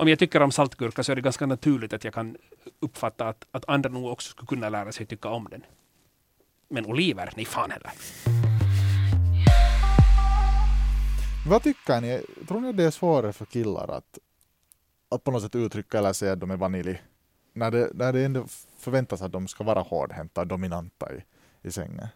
[0.00, 2.36] om jag tycker om saltgurka så är det ganska naturligt att jag kan
[2.80, 5.64] uppfatta att, att andra nog också skulle kunna lära sig tycka om den.
[6.68, 7.90] Men oliver, nej fan heller.
[11.48, 12.22] Vad tycker ni?
[12.48, 14.18] Tror ni det är svårare för killar att,
[15.08, 17.02] att på något sätt uttrycka eller säga att de är vanilj?
[17.52, 18.46] När det, när det ändå
[18.78, 21.24] förväntas att de ska vara hårdhänta och dominanta i,
[21.68, 22.08] i sängen.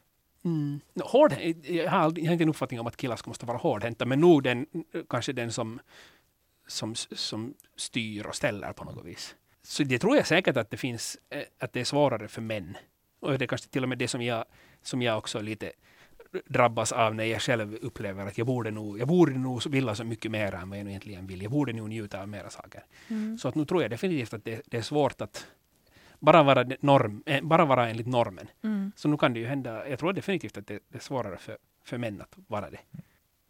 [0.44, 0.80] Mm.
[1.00, 3.58] Hård, jag, har aldrig, jag har inte en uppfattning om att killar ska måste vara
[3.58, 4.66] hårdhänta, men nog den,
[5.08, 5.80] kanske den som,
[6.66, 9.34] som, som styr och ställer på något vis.
[9.62, 12.76] Så det tror jag säkert att det finns, eh, att det är svårare för män
[13.20, 14.44] och det är kanske till och med det som jag,
[14.82, 15.72] som jag också lite
[16.46, 20.04] drabbas av när jag själv upplever att jag borde nog, jag borde nog vilja så
[20.04, 21.42] mycket mer än vad jag egentligen vill.
[21.42, 22.84] Jag borde nog njuta av mera saker.
[23.08, 23.38] Mm.
[23.38, 25.46] Så att nu tror jag definitivt att det, det, är svårt att
[26.18, 28.46] bara vara, norm, äh, bara vara enligt normen.
[28.62, 28.92] Mm.
[28.96, 31.58] Så nu kan det ju hända, jag tror definitivt att det, det är svårare för,
[31.84, 32.80] för män att vara det.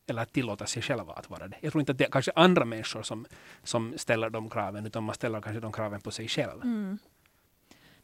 [0.07, 1.57] Eller att tillåta sig själva att vara det.
[1.61, 3.27] Jag tror inte att det är kanske andra människor som,
[3.63, 6.63] som ställer de kraven, utan man ställer kanske de kraven på sig själv.
[6.63, 6.99] Mm.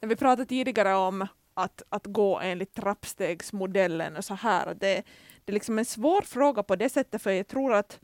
[0.00, 1.26] När vi pratade tidigare om
[1.62, 4.66] att, att gå enligt trappstegsmodellen och så här.
[4.66, 5.02] Det,
[5.44, 8.00] det är liksom en svår fråga på det sättet, för jag tror att,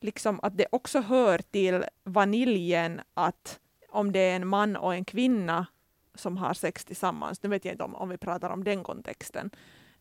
[0.00, 5.04] liksom att det också hör till vaniljen att om det är en man och en
[5.04, 5.66] kvinna
[6.14, 9.50] som har sex tillsammans, nu vet jag inte om, om vi pratar om den kontexten,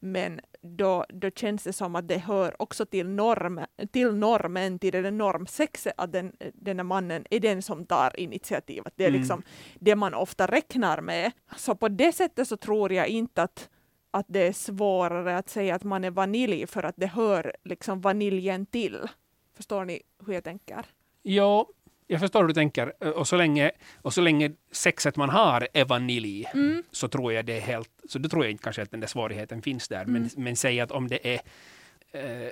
[0.04, 3.62] men då, då känns det som att det hör också till, norm,
[3.92, 8.94] till normen, till det normsexet, att den, den här mannen är den som tar initiativet.
[8.96, 9.20] Det är mm.
[9.20, 9.44] liksom
[9.80, 11.32] det man ofta räknar med.
[11.58, 13.70] Så på det sättet så tror jag inte att,
[14.12, 18.02] att det är svårare att säga att man är vanilj för att det hör liksom
[18.02, 19.08] vaniljen till.
[19.56, 20.86] Förstår ni hur jag tänker?
[21.22, 21.68] Ja,
[22.12, 23.18] jag förstår hur du tänker.
[23.18, 23.72] Och så länge,
[24.02, 26.84] och så länge sexet man har är vanilj, mm.
[26.92, 27.90] så tror jag det är helt...
[28.10, 30.04] Så då tror jag inte kanske att den där svårigheten finns där.
[30.04, 30.14] Mm.
[30.14, 31.42] Men, men säg att om det är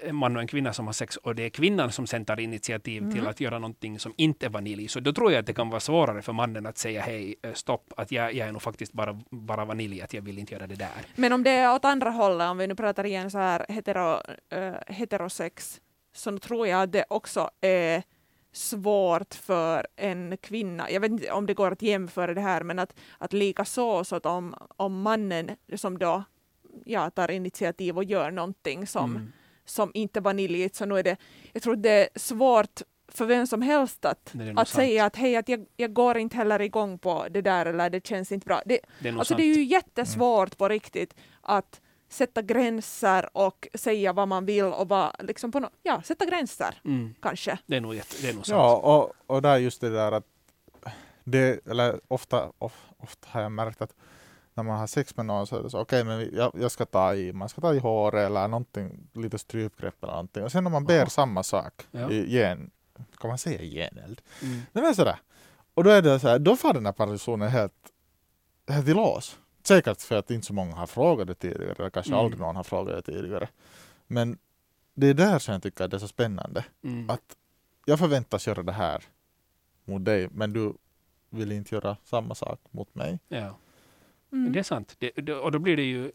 [0.03, 2.39] en man och en kvinna som har sex och det är kvinnan som sen tar
[2.39, 3.15] initiativ mm.
[3.15, 4.87] till att göra någonting som inte är vanilj.
[4.87, 7.93] Så då tror jag att det kan vara svårare för mannen att säga hej, stopp,
[7.97, 10.75] att jag, jag är nog faktiskt bara, bara vanilj, att jag vill inte göra det
[10.75, 11.05] där.
[11.15, 14.13] Men om det är åt andra hållet, om vi nu pratar igen så här hetero,
[14.55, 15.81] uh, heterosex,
[16.15, 18.03] så tror jag att det också är
[18.51, 22.79] svårt för en kvinna, jag vet inte om det går att jämföra det här, men
[22.79, 26.23] att, att lika så, så att om, om mannen som då
[26.85, 29.31] ja, tar initiativ och gör någonting som, mm.
[29.65, 31.17] som inte vaniljigt, så nu är det,
[31.53, 32.81] jag tror det är svårt
[33.11, 36.61] för vem som helst att, att säga att hej, att jag, jag går inte heller
[36.61, 38.61] igång på det där eller det känns inte bra.
[38.65, 40.57] Det, det är, alltså, det är ju jättesvårt mm.
[40.57, 45.69] på riktigt att sätta gränser och säga vad man vill och vad, liksom på no,
[45.83, 47.13] ja, sätta gränser Mm.
[47.21, 47.57] kanske.
[47.65, 48.57] Det är nog, jätte, det är nog sant.
[48.59, 50.25] Ja, och, och där just det där att
[51.23, 53.93] det, eller ofta, of, ofta har jag märkt att
[54.53, 56.71] när man har sex med någon så är det så okej, men vi- jag, jag
[56.71, 60.43] ska ta i, man ska ta i håret eller någonting, lite strypgrepp eller någonting.
[60.43, 61.09] Och sen om man ber Jaha.
[61.09, 62.11] samma sak, Ja.
[62.11, 62.71] i gen,
[63.19, 64.21] kan man säga geneld?
[64.41, 64.61] Mm.
[64.71, 65.19] Nej men sådär.
[65.73, 67.73] Och då är det så här, då får den här personen helt,
[68.67, 69.39] helt i lås.
[69.63, 72.25] Säkert för att inte så många har frågat det tidigare, eller kanske Mm.
[72.25, 73.47] aldrig någon har frågat det tidigare.
[74.07, 74.37] Men
[74.93, 76.65] det är där som jag tycker att det är så spännande.
[76.83, 77.09] Mm.
[77.09, 77.35] Att
[77.85, 79.03] jag förväntas göra det här
[79.85, 80.73] mot dig, men du
[81.29, 83.19] vill inte göra samma sak mot mig.
[83.27, 83.57] Ja.
[84.31, 84.51] Mm.
[84.53, 84.95] Det är sant.
[84.99, 86.11] Det, det, och då blir det ju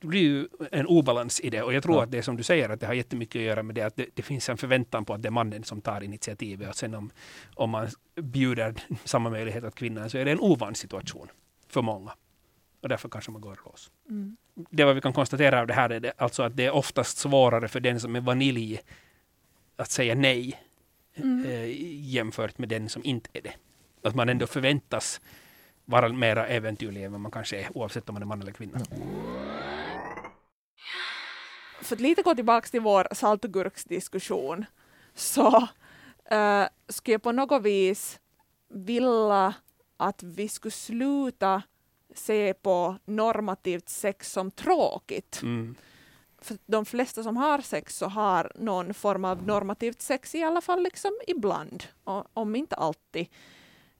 [0.00, 1.62] det blir ju en obalans i det.
[1.62, 2.02] Och jag tror Ja.
[2.02, 3.96] att det är som du säger, att det har jättemycket att göra med det att
[3.96, 6.68] det, det finns en förväntan på att det är mannen som tar initiativet.
[6.68, 7.10] Och sen om,
[7.54, 8.74] om man bjuder
[9.04, 11.28] samma möjlighet åt kvinnan så är det en ovan situation
[11.68, 12.12] för många.
[12.86, 13.90] Och därför kanske man går lås.
[14.10, 14.36] Mm.
[14.70, 17.18] Det vad vi kan konstatera av det här är det, alltså att det är oftast
[17.18, 18.80] svårare för den som är vanilj
[19.76, 20.60] att säga nej
[21.14, 21.44] Mm.
[21.44, 21.66] eh,
[22.12, 23.54] jämfört med den som inte är det.
[24.02, 25.20] Att man ändå förväntas
[25.84, 28.80] vara mera äventyrlig än vad man kanske är oavsett om man är man eller kvinna.
[31.80, 34.64] För att lite gå tillbaka till vår saltgurksdiskussion
[35.14, 35.68] så
[36.32, 38.20] uh, skulle jag på något vis
[38.68, 39.54] vilja
[39.96, 41.62] att vi skulle sluta
[42.18, 45.40] se på normativt sex som tråkigt.
[45.42, 45.74] Mm.
[46.38, 50.60] För de flesta som har sex så har någon form av normativt sex i alla
[50.60, 51.84] fall liksom ibland,
[52.34, 53.26] om inte alltid.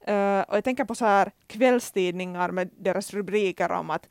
[0.01, 4.09] Eh, och jag tänker på så här kvällstidningar med deras rubriker om att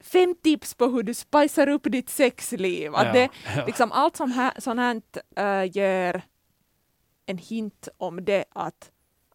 [0.00, 2.94] fem tips på hur du spicar upp ditt sexliv.
[2.94, 3.64] Att det, ja.
[3.66, 5.02] liksom allt som här, sånt här
[5.62, 6.22] äh, ger
[7.26, 8.90] en hint om det att,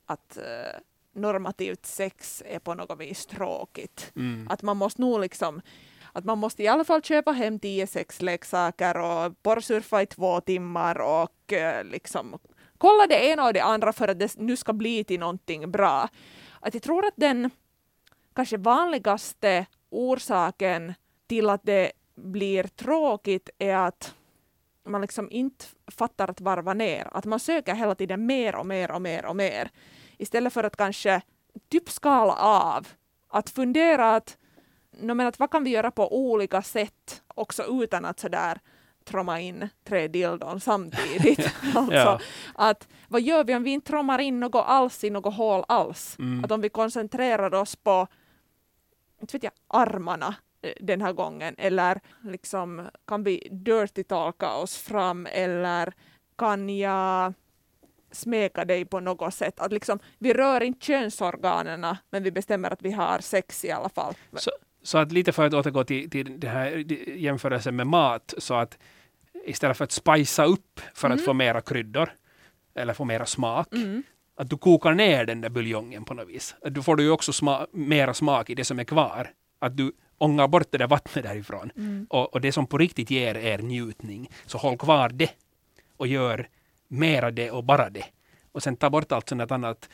[0.06, 0.80] att äh,
[1.14, 4.12] normativt sex är på något vis tråkigt.
[4.16, 4.48] Mm.
[4.50, 5.62] Att man måste nog liksom
[6.14, 11.02] att man måste i alla fall köpa hem tio sexleksaker och porrsurfa i två timmar
[11.02, 12.40] och eh, liksom
[12.78, 16.10] kolla det ena och det andra för att det nu ska bli till någonting bra.
[16.60, 17.50] Att jag tror att den
[18.34, 20.94] kanske vanligaste orsaken
[21.28, 24.16] till att det blir tråkigt är att
[24.84, 27.08] man liksom inte fattar att varva ner.
[27.12, 29.72] Att man söker hela tiden mer och mer och mer och mer.
[30.22, 31.22] Istället för att kanske
[31.70, 32.88] typ skala av.
[33.28, 34.38] Att fundera att,
[34.92, 38.60] no, men att vad kan vi göra på olika sätt också utan att sådär
[39.06, 41.40] tromma in tre dildon samtidigt.
[41.76, 42.20] alltså, Ja.
[42.56, 46.16] att vad gör vi om vi inte trommar in något alls i något hål alls?
[46.20, 46.46] Mm.
[46.46, 48.08] Att om vi koncentrerar oss på
[49.22, 54.78] inte vet jag, armarna eh, den här gången eller liksom kan vi dirty talka oss
[54.78, 55.94] fram eller
[56.38, 57.34] kan jag
[58.12, 59.60] smeka dig på något sätt.
[59.60, 63.90] Att liksom, vi rör inte könsorganen men vi bestämmer att vi har sex i alla
[63.90, 64.14] fall.
[64.34, 64.52] Så,
[64.84, 66.72] så att lite för att återgå till, till det här
[67.18, 68.78] jämförelsen med mat, så att
[69.46, 71.26] istället för att spicea upp för att Mm.
[71.26, 72.14] få mera kryddor
[72.76, 74.04] eller få mera smak, Mm.
[74.36, 76.56] att du kokar ner den där buljongen på något vis.
[76.62, 79.30] Att du får du ju också sma, mera smak i det som är kvar.
[79.60, 81.72] Att du ångar bort det där vattnet därifrån.
[81.78, 82.08] Mm.
[82.10, 85.30] Och, och det som på riktigt ger er njutning, så håll kvar det
[85.98, 86.50] och gör
[86.92, 88.06] mera det och bara det.
[88.52, 89.90] Och sen ta bort allt sånt annat.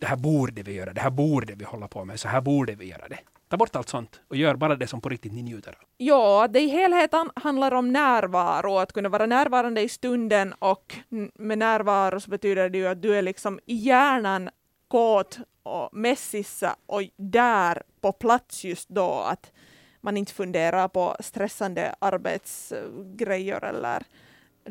[0.00, 2.74] Det här borde vi göra, det här borde vi hålla på med, så här borde
[2.74, 3.18] vi göra det.
[3.48, 5.88] Ta bort allt sånt och gör bara det som på riktigt ni njuter av.
[5.96, 10.96] Ja, att det i helheten handlar om närvaro, att kunna vara närvarande i stunden och
[11.34, 14.50] med närvaro så betyder det ju att du är liksom i hjärnan
[14.88, 19.52] kåt och mässissa och där på plats just då att
[20.00, 24.02] man inte funderar på stressande arbetsgrejer eller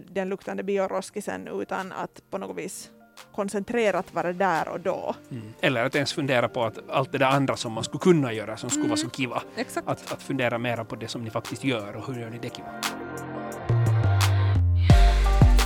[0.10, 2.89] den luktande bioroskisen utan att på något vis
[3.36, 5.16] koncentrerat vara där och då.
[5.32, 5.54] Mm.
[5.62, 8.58] Eller att ens fundera på att allt det där andra som man skulle kunna göra,
[8.58, 9.41] som skulle vara så kiva.
[9.56, 9.88] Exakt.
[9.88, 12.50] Att, att fundera mera på det som ni faktiskt gör och hur gör ni det
[12.50, 12.82] kiva.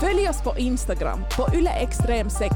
[0.02, 2.52] Följ oss på Instagram, på yleextrem6.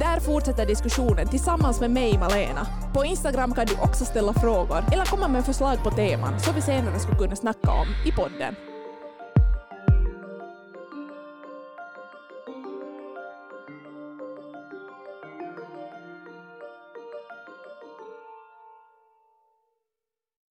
[0.00, 2.66] Där fortsätter diskussionen tillsammans med mig, Malena.
[2.94, 6.62] På Instagram kan du också ställa frågor eller komma med förslag på teman som vi
[6.62, 8.54] senare skulle kunna snacka om i podden.